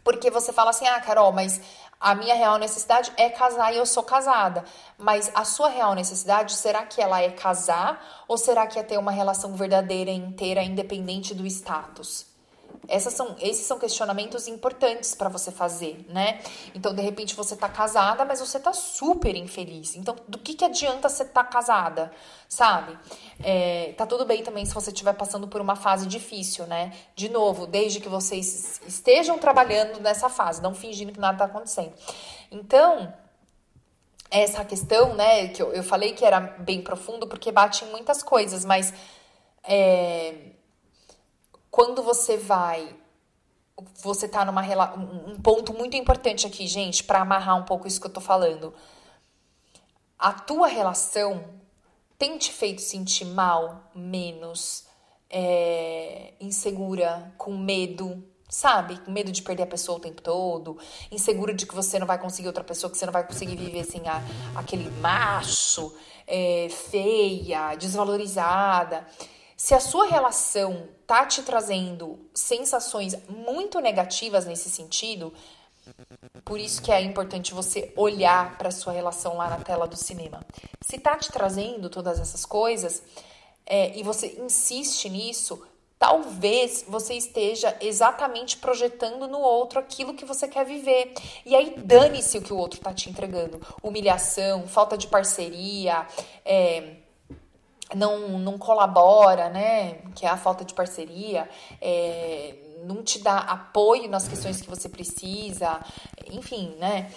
Porque 0.03 0.31
você 0.31 0.53
fala 0.53 0.69
assim, 0.69 0.88
ah, 0.88 1.01
Carol, 1.01 1.33
mas 1.33 1.60
a 1.99 2.13
minha 2.13 2.36
real 2.36 2.57
necessidade 2.57 3.12
é 3.17 3.29
casar 3.29 3.73
e 3.73 3.77
eu 3.77 3.86
sou 3.86 4.03
casada. 4.03 4.63
Mas 4.97 5.31
a 5.33 5.43
sua 5.43 5.69
real 5.69 5.95
necessidade, 5.95 6.53
será 6.53 6.86
que 6.86 7.01
ela 7.01 7.21
é 7.21 7.31
casar 7.31 8.25
ou 8.27 8.38
será 8.38 8.67
que 8.67 8.77
é 8.77 8.83
ter 8.83 8.97
uma 8.97 9.12
relação 9.12 9.55
verdadeira, 9.55 10.12
inteira, 10.12 10.62
independente 10.62 11.33
do 11.33 11.45
status? 11.47 12.37
Essas 12.87 13.13
são, 13.13 13.35
esses 13.39 13.65
são 13.65 13.77
questionamentos 13.77 14.47
importantes 14.47 15.13
para 15.13 15.29
você 15.29 15.51
fazer, 15.51 16.05
né? 16.09 16.39
Então, 16.73 16.93
de 16.93 17.01
repente, 17.01 17.35
você 17.35 17.55
tá 17.55 17.67
casada, 17.67 18.23
mas 18.25 18.39
você 18.39 18.59
tá 18.59 18.73
super 18.73 19.35
infeliz. 19.35 19.95
Então, 19.95 20.15
do 20.27 20.37
que, 20.37 20.53
que 20.53 20.63
adianta 20.63 21.09
você 21.09 21.25
tá 21.25 21.43
casada, 21.43 22.11
sabe? 22.47 22.97
É, 23.43 23.93
tá 23.97 24.05
tudo 24.05 24.25
bem 24.25 24.43
também 24.43 24.65
se 24.65 24.73
você 24.73 24.89
estiver 24.91 25.13
passando 25.13 25.47
por 25.47 25.59
uma 25.59 25.75
fase 25.75 26.07
difícil, 26.07 26.65
né? 26.67 26.93
De 27.15 27.29
novo, 27.29 27.67
desde 27.67 27.99
que 27.99 28.09
vocês 28.09 28.81
estejam 28.87 29.37
trabalhando 29.37 29.99
nessa 29.99 30.29
fase, 30.29 30.61
não 30.61 30.73
fingindo 30.73 31.11
que 31.11 31.19
nada 31.19 31.37
tá 31.39 31.45
acontecendo. 31.45 31.93
Então, 32.51 33.13
essa 34.29 34.63
questão, 34.63 35.13
né, 35.13 35.47
que 35.49 35.61
eu, 35.61 35.73
eu 35.73 35.83
falei 35.83 36.13
que 36.13 36.25
era 36.25 36.39
bem 36.39 36.81
profundo, 36.81 37.27
porque 37.27 37.51
bate 37.51 37.85
em 37.85 37.89
muitas 37.89 38.23
coisas, 38.23 38.65
mas. 38.65 38.93
É, 39.69 40.57
quando 41.69 42.03
você 42.03 42.38
vai 42.38 42.95
você 44.01 44.27
tá 44.27 44.43
numa 44.43 44.62
um 44.95 45.39
ponto 45.39 45.73
muito 45.73 45.95
importante 45.95 46.47
aqui, 46.47 46.67
gente, 46.67 47.03
para 47.03 47.21
amarrar 47.21 47.56
um 47.58 47.63
pouco 47.63 47.88
isso 47.88 48.01
que 48.01 48.08
eu 48.08 48.13
tô 48.13 48.21
falando. 48.21 48.73
A 50.17 50.34
tua 50.34 50.67
relação 50.67 51.45
tem 52.17 52.38
te 52.39 52.51
feito 52.51 52.82
sentir 52.82 53.25
mal, 53.25 53.91
menos 53.93 54.86
é, 55.30 56.34
insegura, 56.39 57.32
com 57.38 57.56
medo, 57.56 58.23
sabe? 58.49 58.97
Com 59.01 59.12
medo 59.12 59.32
de 59.32 59.43
perder 59.43 59.63
a 59.63 59.67
pessoa 59.67 59.99
o 59.99 60.01
tempo 60.01 60.23
todo, 60.23 60.80
insegura 61.12 61.53
de 61.53 61.67
que 61.67 61.75
você 61.75 61.99
não 61.99 62.08
vai 62.08 62.17
conseguir 62.17 62.47
outra 62.47 62.63
pessoa, 62.63 62.89
que 62.89 62.97
você 62.97 63.06
não 63.06 63.13
vai 63.13 63.27
conseguir 63.27 63.56
viver 63.56 63.84
sem 63.84 64.08
a, 64.08 64.23
aquele 64.56 64.89
macho, 64.99 65.93
é, 66.25 66.67
feia, 66.69 67.75
desvalorizada. 67.75 69.06
Se 69.58 69.74
a 69.74 69.80
sua 69.80 70.06
relação 70.06 70.88
tá 71.08 71.26
te 71.26 71.41
trazendo 71.41 72.20
sensações 72.32 73.17
muito 73.28 73.80
negativas 73.80 74.46
nesse 74.46 74.70
sentido, 74.70 75.34
por 76.46 76.60
isso 76.60 76.80
que 76.80 76.91
é 76.91 77.02
importante 77.02 77.56
você 77.56 77.91
olhar 77.96 78.56
para 78.60 78.70
sua 78.70 78.93
relação 78.93 79.36
lá 79.36 79.50
na 79.50 79.58
tela 79.58 79.88
do 79.88 79.96
cinema. 79.96 80.46
Se 80.80 81.00
tá 81.00 81.17
te 81.17 81.32
trazendo 81.32 81.89
todas 81.89 82.20
essas 82.20 82.46
coisas 82.46 83.02
é, 83.65 83.98
e 83.98 84.04
você 84.04 84.38
insiste 84.39 85.10
nisso, 85.10 85.65
talvez 85.98 86.86
você 86.88 87.15
esteja 87.15 87.76
exatamente 87.82 88.58
projetando 88.58 89.28
no 89.28 89.39
outro 89.39 89.80
aquilo 89.80 90.13
que 90.13 90.24
você 90.24 90.48
quer 90.48 90.67
viver. 90.67 91.15
E 91.43 91.56
aí 91.56 91.74
dane-se 91.78 92.38
o 92.38 92.43
que 92.43 92.54
o 92.54 92.58
outro 92.58 92.80
tá 92.80 92.93
te 92.93 93.10
entregando. 93.10 93.60
Humilhação, 93.82 94.67
falta 94.67 94.96
de 94.96 95.08
parceria, 95.08 96.06
é, 96.46 96.98
não, 97.95 98.39
não 98.39 98.58
colabora, 98.58 99.50
né? 99.50 99.95
Que 100.15 100.26
é 100.26 100.30
a 100.30 100.38
falta 100.38 100.65
de 100.65 100.73
parceria, 100.73 101.50
é, 101.82 102.56
não 102.84 103.04
te 103.04 103.19
dá 103.19 103.38
apoio 103.38 104.10
nas 104.10 104.28
questões 104.28 104.62
que 104.62 104.69
você 104.69 104.89
precisa, 104.89 105.80
enfim, 106.32 106.76
né? 106.80 107.12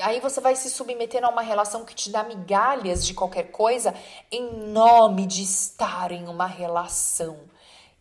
Aí 0.00 0.20
você 0.20 0.40
vai 0.40 0.56
se 0.56 0.70
submetendo 0.70 1.26
a 1.26 1.30
uma 1.30 1.42
relação 1.42 1.84
que 1.84 1.94
te 1.94 2.10
dá 2.10 2.22
migalhas 2.22 3.06
de 3.06 3.12
qualquer 3.12 3.50
coisa 3.50 3.94
em 4.30 4.68
nome 4.68 5.26
de 5.26 5.42
estar 5.42 6.12
em 6.12 6.26
uma 6.28 6.46
relação. 6.46 7.38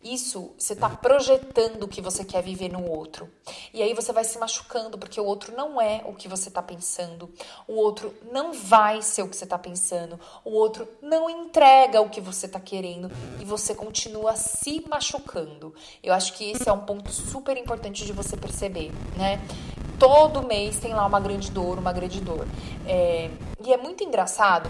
Isso 0.03 0.51
você 0.57 0.73
está 0.73 0.89
projetando 0.89 1.83
o 1.83 1.87
que 1.87 2.01
você 2.01 2.25
quer 2.25 2.41
viver 2.41 2.69
no 2.69 2.89
outro. 2.89 3.29
E 3.71 3.83
aí 3.83 3.93
você 3.93 4.11
vai 4.11 4.23
se 4.23 4.39
machucando 4.39 4.97
porque 4.97 5.21
o 5.21 5.25
outro 5.25 5.55
não 5.55 5.79
é 5.79 6.01
o 6.05 6.13
que 6.13 6.27
você 6.27 6.49
está 6.49 6.61
pensando. 6.61 7.29
O 7.67 7.73
outro 7.73 8.13
não 8.31 8.51
vai 8.51 9.01
ser 9.03 9.21
o 9.21 9.27
que 9.27 9.35
você 9.35 9.43
está 9.43 9.59
pensando. 9.59 10.19
O 10.43 10.51
outro 10.51 10.87
não 11.01 11.29
entrega 11.29 12.01
o 12.01 12.09
que 12.09 12.19
você 12.19 12.47
está 12.47 12.59
querendo. 12.59 13.11
E 13.39 13.45
você 13.45 13.75
continua 13.75 14.35
se 14.35 14.83
machucando. 14.89 15.73
Eu 16.01 16.13
acho 16.13 16.33
que 16.33 16.49
esse 16.49 16.67
é 16.67 16.73
um 16.73 16.81
ponto 16.81 17.11
super 17.11 17.55
importante 17.55 18.03
de 18.03 18.11
você 18.11 18.35
perceber, 18.35 18.91
né? 19.15 19.39
Todo 19.99 20.41
mês 20.41 20.79
tem 20.79 20.95
lá 20.95 21.05
uma 21.05 21.19
grande 21.19 21.51
dor, 21.51 21.77
uma 21.77 21.93
grande 21.93 22.19
dor. 22.21 22.47
É... 22.87 23.29
E 23.63 23.71
é 23.71 23.77
muito 23.77 24.03
engraçado 24.03 24.67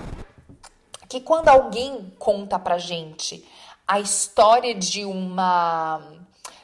que 1.08 1.22
quando 1.22 1.48
alguém 1.48 2.14
conta 2.20 2.60
pra 2.60 2.78
gente 2.78 3.46
a 3.92 4.00
história 4.00 4.74
de 4.74 5.04
uma 5.04 6.02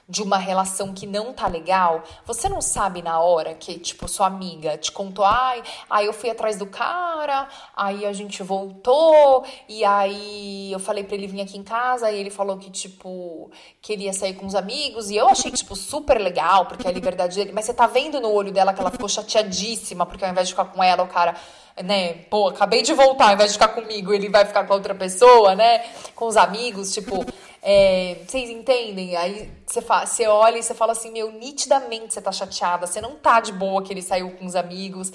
de 0.09 0.23
uma 0.23 0.37
relação 0.37 0.93
que 0.93 1.05
não 1.05 1.33
tá 1.33 1.47
legal, 1.47 2.01
você 2.25 2.47
não 2.47 2.61
sabe 2.61 3.01
na 3.01 3.19
hora 3.19 3.53
que, 3.53 3.77
tipo, 3.77 4.07
sua 4.07 4.27
amiga 4.27 4.77
te 4.77 4.89
contou, 4.89 5.25
ai, 5.25 5.61
aí 5.89 6.05
eu 6.05 6.13
fui 6.13 6.29
atrás 6.29 6.57
do 6.57 6.65
cara, 6.65 7.47
aí 7.75 8.05
a 8.05 8.13
gente 8.13 8.41
voltou, 8.41 9.43
e 9.67 9.83
aí 9.83 10.71
eu 10.71 10.79
falei 10.79 11.03
pra 11.03 11.15
ele 11.15 11.27
vir 11.27 11.41
aqui 11.41 11.57
em 11.57 11.63
casa, 11.63 12.09
e 12.09 12.17
ele 12.17 12.29
falou 12.29 12.57
que, 12.57 12.71
tipo, 12.71 13.51
queria 13.81 14.13
sair 14.13 14.33
com 14.35 14.45
os 14.45 14.55
amigos, 14.55 15.09
e 15.09 15.17
eu 15.17 15.27
achei, 15.27 15.51
tipo, 15.51 15.75
super 15.75 16.21
legal, 16.21 16.65
porque 16.67 16.87
a 16.87 16.91
liberdade 16.91 17.35
dele, 17.35 17.51
mas 17.51 17.65
você 17.65 17.73
tá 17.73 17.85
vendo 17.85 18.21
no 18.21 18.31
olho 18.31 18.51
dela 18.51 18.73
que 18.73 18.79
ela 18.79 18.91
ficou 18.91 19.09
chateadíssima, 19.09 20.05
porque 20.05 20.23
ao 20.23 20.31
invés 20.31 20.47
de 20.47 20.53
ficar 20.53 20.65
com 20.65 20.81
ela, 20.81 21.03
o 21.03 21.07
cara 21.07 21.35
né? 21.83 22.13
Pô, 22.29 22.47
acabei 22.47 22.81
de 22.81 22.93
voltar, 22.93 23.27
ao 23.27 23.33
invés 23.33 23.51
de 23.51 23.59
ficar 23.59 23.69
comigo, 23.69 24.13
ele 24.13 24.29
vai 24.29 24.45
ficar 24.45 24.65
com 24.65 24.73
outra 24.73 24.95
pessoa, 24.95 25.55
né? 25.55 25.85
Com 26.15 26.25
os 26.25 26.37
amigos, 26.37 26.93
tipo, 26.93 27.25
é, 27.69 28.23
vocês 28.25 28.49
entendem? 28.49 29.17
Aí 29.17 29.51
você, 29.65 29.81
fala, 29.81 30.05
você 30.05 30.25
olha 30.25 30.57
e 30.57 30.63
você 30.63 30.73
fala 30.73 30.93
assim, 30.93 31.11
meu, 31.11 31.33
nitidamente 31.33 32.13
você 32.13 32.21
tá 32.21 32.31
chateada, 32.31 32.87
você 32.87 33.01
não 33.01 33.17
tá 33.17 33.41
de 33.41 33.51
boa 33.51 33.83
que 33.83 33.91
ele 33.91 34.01
saiu 34.01 34.31
com 34.37 34.45
os 34.45 34.55
amigos. 34.55 35.11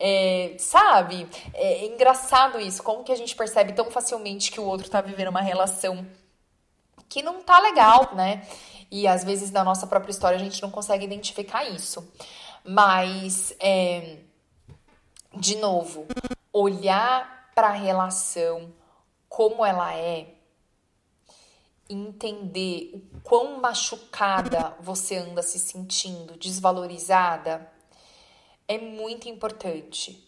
É, 0.00 0.56
sabe? 0.58 1.28
É, 1.52 1.84
é 1.84 1.86
engraçado 1.86 2.58
isso, 2.58 2.82
como 2.82 3.04
que 3.04 3.12
a 3.12 3.16
gente 3.16 3.36
percebe 3.36 3.74
tão 3.74 3.90
facilmente 3.90 4.50
que 4.50 4.58
o 4.58 4.64
outro 4.64 4.88
tá 4.88 5.02
vivendo 5.02 5.28
uma 5.28 5.42
relação 5.42 6.06
que 7.06 7.20
não 7.20 7.42
tá 7.42 7.60
legal, 7.60 8.14
né? 8.14 8.48
E 8.90 9.06
às 9.06 9.22
vezes 9.22 9.50
na 9.50 9.62
nossa 9.62 9.86
própria 9.86 10.10
história 10.10 10.36
a 10.36 10.42
gente 10.42 10.62
não 10.62 10.70
consegue 10.70 11.04
identificar 11.04 11.64
isso. 11.64 12.10
Mas 12.64 13.54
é, 13.60 14.20
de 15.36 15.56
novo, 15.56 16.06
olhar 16.50 17.50
para 17.54 17.68
a 17.68 17.72
relação 17.72 18.72
como 19.28 19.66
ela 19.66 19.94
é, 19.94 20.33
entender 21.88 22.92
o 22.94 23.20
quão 23.20 23.60
machucada 23.60 24.76
você 24.80 25.16
anda 25.16 25.42
se 25.42 25.58
sentindo, 25.58 26.36
desvalorizada, 26.36 27.70
é 28.66 28.78
muito 28.78 29.28
importante 29.28 30.26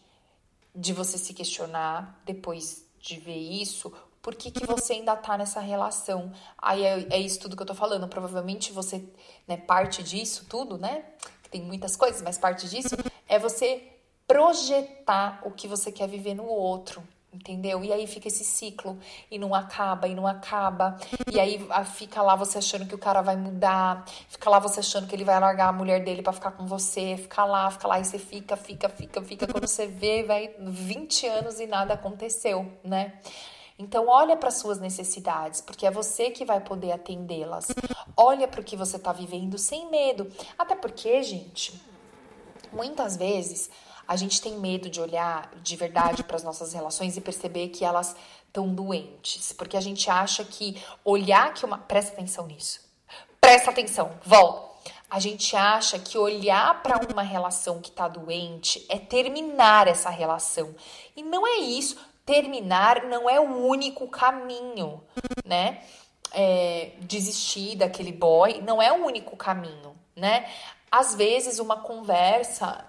de 0.74 0.92
você 0.92 1.16
se 1.16 1.32
questionar 1.32 2.20
depois 2.26 2.86
de 3.00 3.18
ver 3.18 3.36
isso, 3.36 3.92
por 4.26 4.34
que, 4.34 4.50
que 4.50 4.66
você 4.66 4.94
ainda 4.94 5.14
tá 5.14 5.38
nessa 5.38 5.60
relação? 5.60 6.32
Aí 6.58 6.82
é, 6.82 7.06
é, 7.10 7.16
isso 7.20 7.38
tudo 7.38 7.54
que 7.54 7.62
eu 7.62 7.66
tô 7.66 7.76
falando. 7.76 8.08
Provavelmente 8.08 8.72
você, 8.72 9.08
né, 9.46 9.56
parte 9.56 10.02
disso 10.02 10.46
tudo, 10.48 10.76
né? 10.76 11.04
Tem 11.48 11.62
muitas 11.62 11.94
coisas, 11.94 12.20
mas 12.22 12.36
parte 12.36 12.68
disso 12.68 12.96
é 13.28 13.38
você 13.38 13.86
projetar 14.26 15.40
o 15.44 15.52
que 15.52 15.68
você 15.68 15.92
quer 15.92 16.08
viver 16.08 16.34
no 16.34 16.44
outro, 16.44 17.06
entendeu? 17.36 17.84
E 17.84 17.92
aí 17.92 18.06
fica 18.06 18.28
esse 18.28 18.44
ciclo 18.44 18.98
e 19.30 19.38
não 19.38 19.54
acaba 19.54 20.08
e 20.08 20.14
não 20.14 20.26
acaba. 20.26 20.96
E 21.30 21.38
aí 21.38 21.60
fica 21.94 22.22
lá 22.22 22.34
você 22.34 22.58
achando 22.58 22.86
que 22.86 22.94
o 22.94 22.98
cara 22.98 23.20
vai 23.20 23.36
mudar, 23.36 24.04
fica 24.28 24.48
lá 24.48 24.58
você 24.58 24.80
achando 24.80 25.06
que 25.06 25.14
ele 25.14 25.24
vai 25.24 25.38
largar 25.38 25.68
a 25.68 25.72
mulher 25.72 26.02
dele 26.02 26.22
para 26.22 26.32
ficar 26.32 26.52
com 26.52 26.66
você, 26.66 27.16
fica 27.16 27.44
lá, 27.44 27.70
fica 27.70 27.86
lá 27.86 28.00
e 28.00 28.04
você 28.04 28.18
fica, 28.18 28.56
fica, 28.56 28.88
fica, 28.88 29.22
fica 29.22 29.46
quando 29.46 29.68
você 29.68 29.86
vê, 29.86 30.22
vai 30.22 30.54
20 30.58 31.26
anos 31.26 31.60
e 31.60 31.66
nada 31.66 31.94
aconteceu, 31.94 32.70
né? 32.82 33.20
Então 33.78 34.08
olha 34.08 34.36
para 34.36 34.50
suas 34.50 34.80
necessidades, 34.80 35.60
porque 35.60 35.86
é 35.86 35.90
você 35.90 36.30
que 36.30 36.46
vai 36.46 36.60
poder 36.60 36.92
atendê-las. 36.92 37.68
Olha 38.16 38.48
para 38.48 38.62
o 38.62 38.64
que 38.64 38.74
você 38.74 38.96
está 38.96 39.12
vivendo 39.12 39.58
sem 39.58 39.90
medo. 39.90 40.32
Até 40.58 40.74
porque, 40.74 41.22
gente, 41.22 41.78
muitas 42.72 43.18
vezes 43.18 43.70
a 44.06 44.16
gente 44.16 44.40
tem 44.40 44.58
medo 44.58 44.88
de 44.88 45.00
olhar 45.00 45.50
de 45.62 45.76
verdade 45.76 46.22
para 46.22 46.36
as 46.36 46.42
nossas 46.42 46.72
relações 46.72 47.16
e 47.16 47.20
perceber 47.20 47.68
que 47.68 47.84
elas 47.84 48.14
estão 48.46 48.68
doentes, 48.68 49.52
porque 49.52 49.76
a 49.76 49.80
gente 49.80 50.10
acha 50.10 50.44
que 50.44 50.82
olhar 51.04 51.52
que 51.52 51.64
uma 51.64 51.78
presta 51.78 52.12
atenção 52.12 52.46
nisso. 52.46 52.80
Presta 53.40 53.70
atenção, 53.70 54.12
volta. 54.24 54.66
A 55.08 55.20
gente 55.20 55.54
acha 55.54 55.98
que 55.98 56.18
olhar 56.18 56.82
para 56.82 57.00
uma 57.12 57.22
relação 57.22 57.80
que 57.80 57.90
está 57.90 58.08
doente 58.08 58.84
é 58.88 58.98
terminar 58.98 59.86
essa 59.86 60.10
relação. 60.10 60.74
E 61.14 61.22
não 61.22 61.46
é 61.46 61.58
isso. 61.58 61.96
Terminar 62.24 63.04
não 63.04 63.30
é 63.30 63.38
o 63.38 63.66
único 63.66 64.08
caminho, 64.08 65.00
né? 65.44 65.82
É, 66.32 66.90
desistir 67.02 67.76
daquele 67.76 68.10
boy 68.10 68.60
não 68.62 68.82
é 68.82 68.92
o 68.92 69.06
único 69.06 69.36
caminho, 69.36 69.96
né? 70.14 70.50
Às 70.90 71.14
vezes 71.14 71.60
uma 71.60 71.76
conversa 71.76 72.84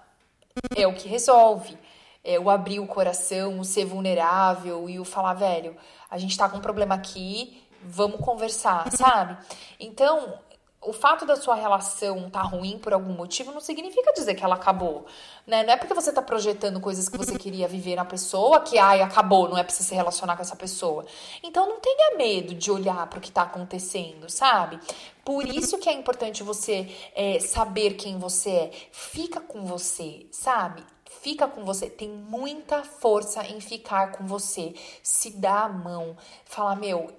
é 0.76 0.86
o 0.86 0.94
que 0.94 1.08
resolve. 1.08 1.76
É 2.24 2.38
o 2.38 2.50
abrir 2.50 2.80
o 2.80 2.86
coração, 2.86 3.58
o 3.58 3.64
ser 3.64 3.84
vulnerável 3.84 4.88
e 4.88 4.98
o 4.98 5.04
falar, 5.04 5.34
velho, 5.34 5.76
a 6.10 6.18
gente 6.18 6.36
tá 6.36 6.48
com 6.48 6.58
um 6.58 6.60
problema 6.60 6.94
aqui, 6.94 7.62
vamos 7.82 8.20
conversar, 8.20 8.90
sabe? 8.92 9.36
Então, 9.78 10.38
o 10.80 10.92
fato 10.92 11.26
da 11.26 11.34
sua 11.34 11.56
relação 11.56 12.30
tá 12.30 12.40
ruim 12.40 12.78
por 12.78 12.92
algum 12.92 13.12
motivo 13.12 13.52
não 13.52 13.60
significa 13.60 14.12
dizer 14.12 14.34
que 14.34 14.44
ela 14.44 14.54
acabou, 14.54 15.06
né? 15.44 15.64
Não 15.64 15.72
é 15.72 15.76
porque 15.76 15.92
você 15.92 16.12
tá 16.12 16.22
projetando 16.22 16.80
coisas 16.80 17.08
que 17.08 17.18
você 17.18 17.36
queria 17.36 17.66
viver 17.66 17.96
na 17.96 18.04
pessoa 18.04 18.60
que, 18.60 18.78
ai, 18.78 19.02
acabou, 19.02 19.48
não 19.48 19.58
é 19.58 19.64
pra 19.64 19.74
você 19.74 19.82
se 19.82 19.94
relacionar 19.94 20.36
com 20.36 20.42
essa 20.42 20.54
pessoa. 20.54 21.04
Então 21.42 21.68
não 21.68 21.80
tenha 21.80 22.16
medo 22.16 22.54
de 22.54 22.70
olhar 22.70 23.06
para 23.08 23.18
o 23.18 23.22
que 23.22 23.32
tá 23.32 23.42
acontecendo, 23.42 24.30
sabe? 24.30 24.78
Por 25.24 25.46
isso 25.48 25.78
que 25.78 25.88
é 25.88 25.92
importante 25.92 26.44
você 26.44 26.88
é, 27.14 27.40
saber 27.40 27.94
quem 27.94 28.16
você 28.16 28.50
é. 28.50 28.70
Fica 28.92 29.40
com 29.40 29.64
você, 29.64 30.26
sabe? 30.30 30.84
Fica 31.04 31.48
com 31.48 31.64
você, 31.64 31.90
tem 31.90 32.08
muita 32.08 32.84
força 32.84 33.44
em 33.44 33.60
ficar 33.60 34.12
com 34.12 34.26
você. 34.26 34.74
Se 35.02 35.30
dá 35.30 35.64
a 35.64 35.68
mão, 35.68 36.16
fala, 36.44 36.76
meu, 36.76 37.10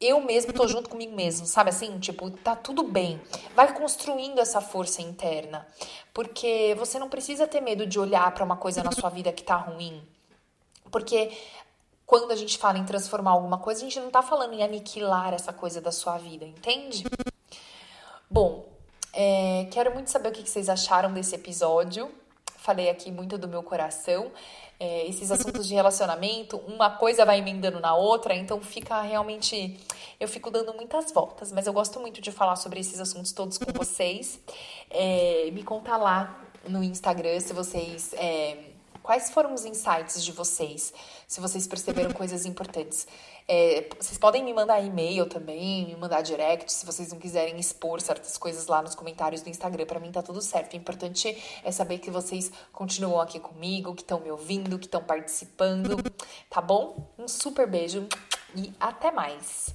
eu 0.00 0.20
mesmo 0.20 0.52
tô 0.52 0.66
junto 0.68 0.88
comigo 0.88 1.14
mesmo, 1.14 1.46
sabe 1.46 1.70
assim? 1.70 1.98
Tipo, 1.98 2.30
tá 2.30 2.54
tudo 2.54 2.84
bem. 2.84 3.20
Vai 3.54 3.74
construindo 3.74 4.38
essa 4.38 4.60
força 4.60 5.02
interna. 5.02 5.66
Porque 6.14 6.74
você 6.78 6.98
não 6.98 7.08
precisa 7.08 7.46
ter 7.46 7.60
medo 7.60 7.86
de 7.86 7.98
olhar 7.98 8.32
para 8.32 8.44
uma 8.44 8.56
coisa 8.56 8.82
na 8.82 8.92
sua 8.92 9.10
vida 9.10 9.32
que 9.32 9.42
tá 9.42 9.56
ruim. 9.56 10.02
Porque 10.90 11.36
quando 12.06 12.30
a 12.30 12.36
gente 12.36 12.56
fala 12.58 12.78
em 12.78 12.84
transformar 12.84 13.32
alguma 13.32 13.58
coisa, 13.58 13.80
a 13.80 13.84
gente 13.84 14.00
não 14.00 14.10
tá 14.10 14.22
falando 14.22 14.54
em 14.54 14.62
aniquilar 14.62 15.34
essa 15.34 15.52
coisa 15.52 15.80
da 15.80 15.92
sua 15.92 16.16
vida, 16.16 16.44
entende? 16.44 17.04
Bom, 18.30 18.66
é, 19.12 19.66
quero 19.70 19.92
muito 19.92 20.10
saber 20.10 20.28
o 20.28 20.32
que 20.32 20.48
vocês 20.48 20.68
acharam 20.68 21.12
desse 21.12 21.34
episódio. 21.34 22.10
Falei 22.68 22.90
aqui 22.90 23.10
muito 23.10 23.38
do 23.38 23.48
meu 23.48 23.62
coração 23.62 24.30
é, 24.78 25.06
esses 25.06 25.32
assuntos 25.32 25.66
de 25.66 25.74
relacionamento, 25.74 26.58
uma 26.68 26.90
coisa 26.90 27.24
vai 27.24 27.38
emendando 27.38 27.80
na 27.80 27.94
outra, 27.94 28.34
então 28.34 28.60
fica 28.60 29.00
realmente. 29.00 29.74
Eu 30.20 30.28
fico 30.28 30.50
dando 30.50 30.74
muitas 30.74 31.10
voltas, 31.10 31.50
mas 31.50 31.66
eu 31.66 31.72
gosto 31.72 31.98
muito 31.98 32.20
de 32.20 32.30
falar 32.30 32.56
sobre 32.56 32.78
esses 32.78 33.00
assuntos 33.00 33.32
todos 33.32 33.56
com 33.56 33.72
vocês. 33.72 34.38
É, 34.90 35.50
me 35.50 35.62
conta 35.62 35.96
lá 35.96 36.44
no 36.68 36.84
Instagram 36.84 37.40
se 37.40 37.54
vocês. 37.54 38.12
É, 38.18 38.58
quais 39.08 39.30
foram 39.30 39.54
os 39.54 39.64
insights 39.64 40.22
de 40.22 40.32
vocês? 40.32 40.92
Se 41.26 41.40
vocês 41.40 41.66
perceberam 41.66 42.10
coisas 42.12 42.44
importantes. 42.44 43.08
É, 43.48 43.88
vocês 43.98 44.18
podem 44.18 44.44
me 44.44 44.52
mandar 44.52 44.82
e-mail 44.82 45.24
também, 45.24 45.86
me 45.86 45.96
mandar 45.96 46.20
direct, 46.20 46.70
se 46.70 46.84
vocês 46.84 47.10
não 47.10 47.18
quiserem 47.18 47.58
expor 47.58 48.02
certas 48.02 48.36
coisas 48.36 48.66
lá 48.66 48.82
nos 48.82 48.94
comentários 48.94 49.40
do 49.40 49.48
Instagram. 49.48 49.86
Para 49.86 49.98
mim 49.98 50.12
tá 50.12 50.22
tudo 50.22 50.42
certo. 50.42 50.74
O 50.74 50.76
importante 50.76 51.42
é 51.64 51.72
saber 51.72 52.00
que 52.00 52.10
vocês 52.10 52.52
continuam 52.70 53.18
aqui 53.18 53.40
comigo, 53.40 53.94
que 53.94 54.02
estão 54.02 54.20
me 54.20 54.30
ouvindo, 54.30 54.78
que 54.78 54.84
estão 54.84 55.02
participando, 55.02 55.96
tá 56.50 56.60
bom? 56.60 57.10
Um 57.18 57.26
super 57.26 57.66
beijo 57.66 58.06
e 58.54 58.74
até 58.78 59.10
mais. 59.10 59.74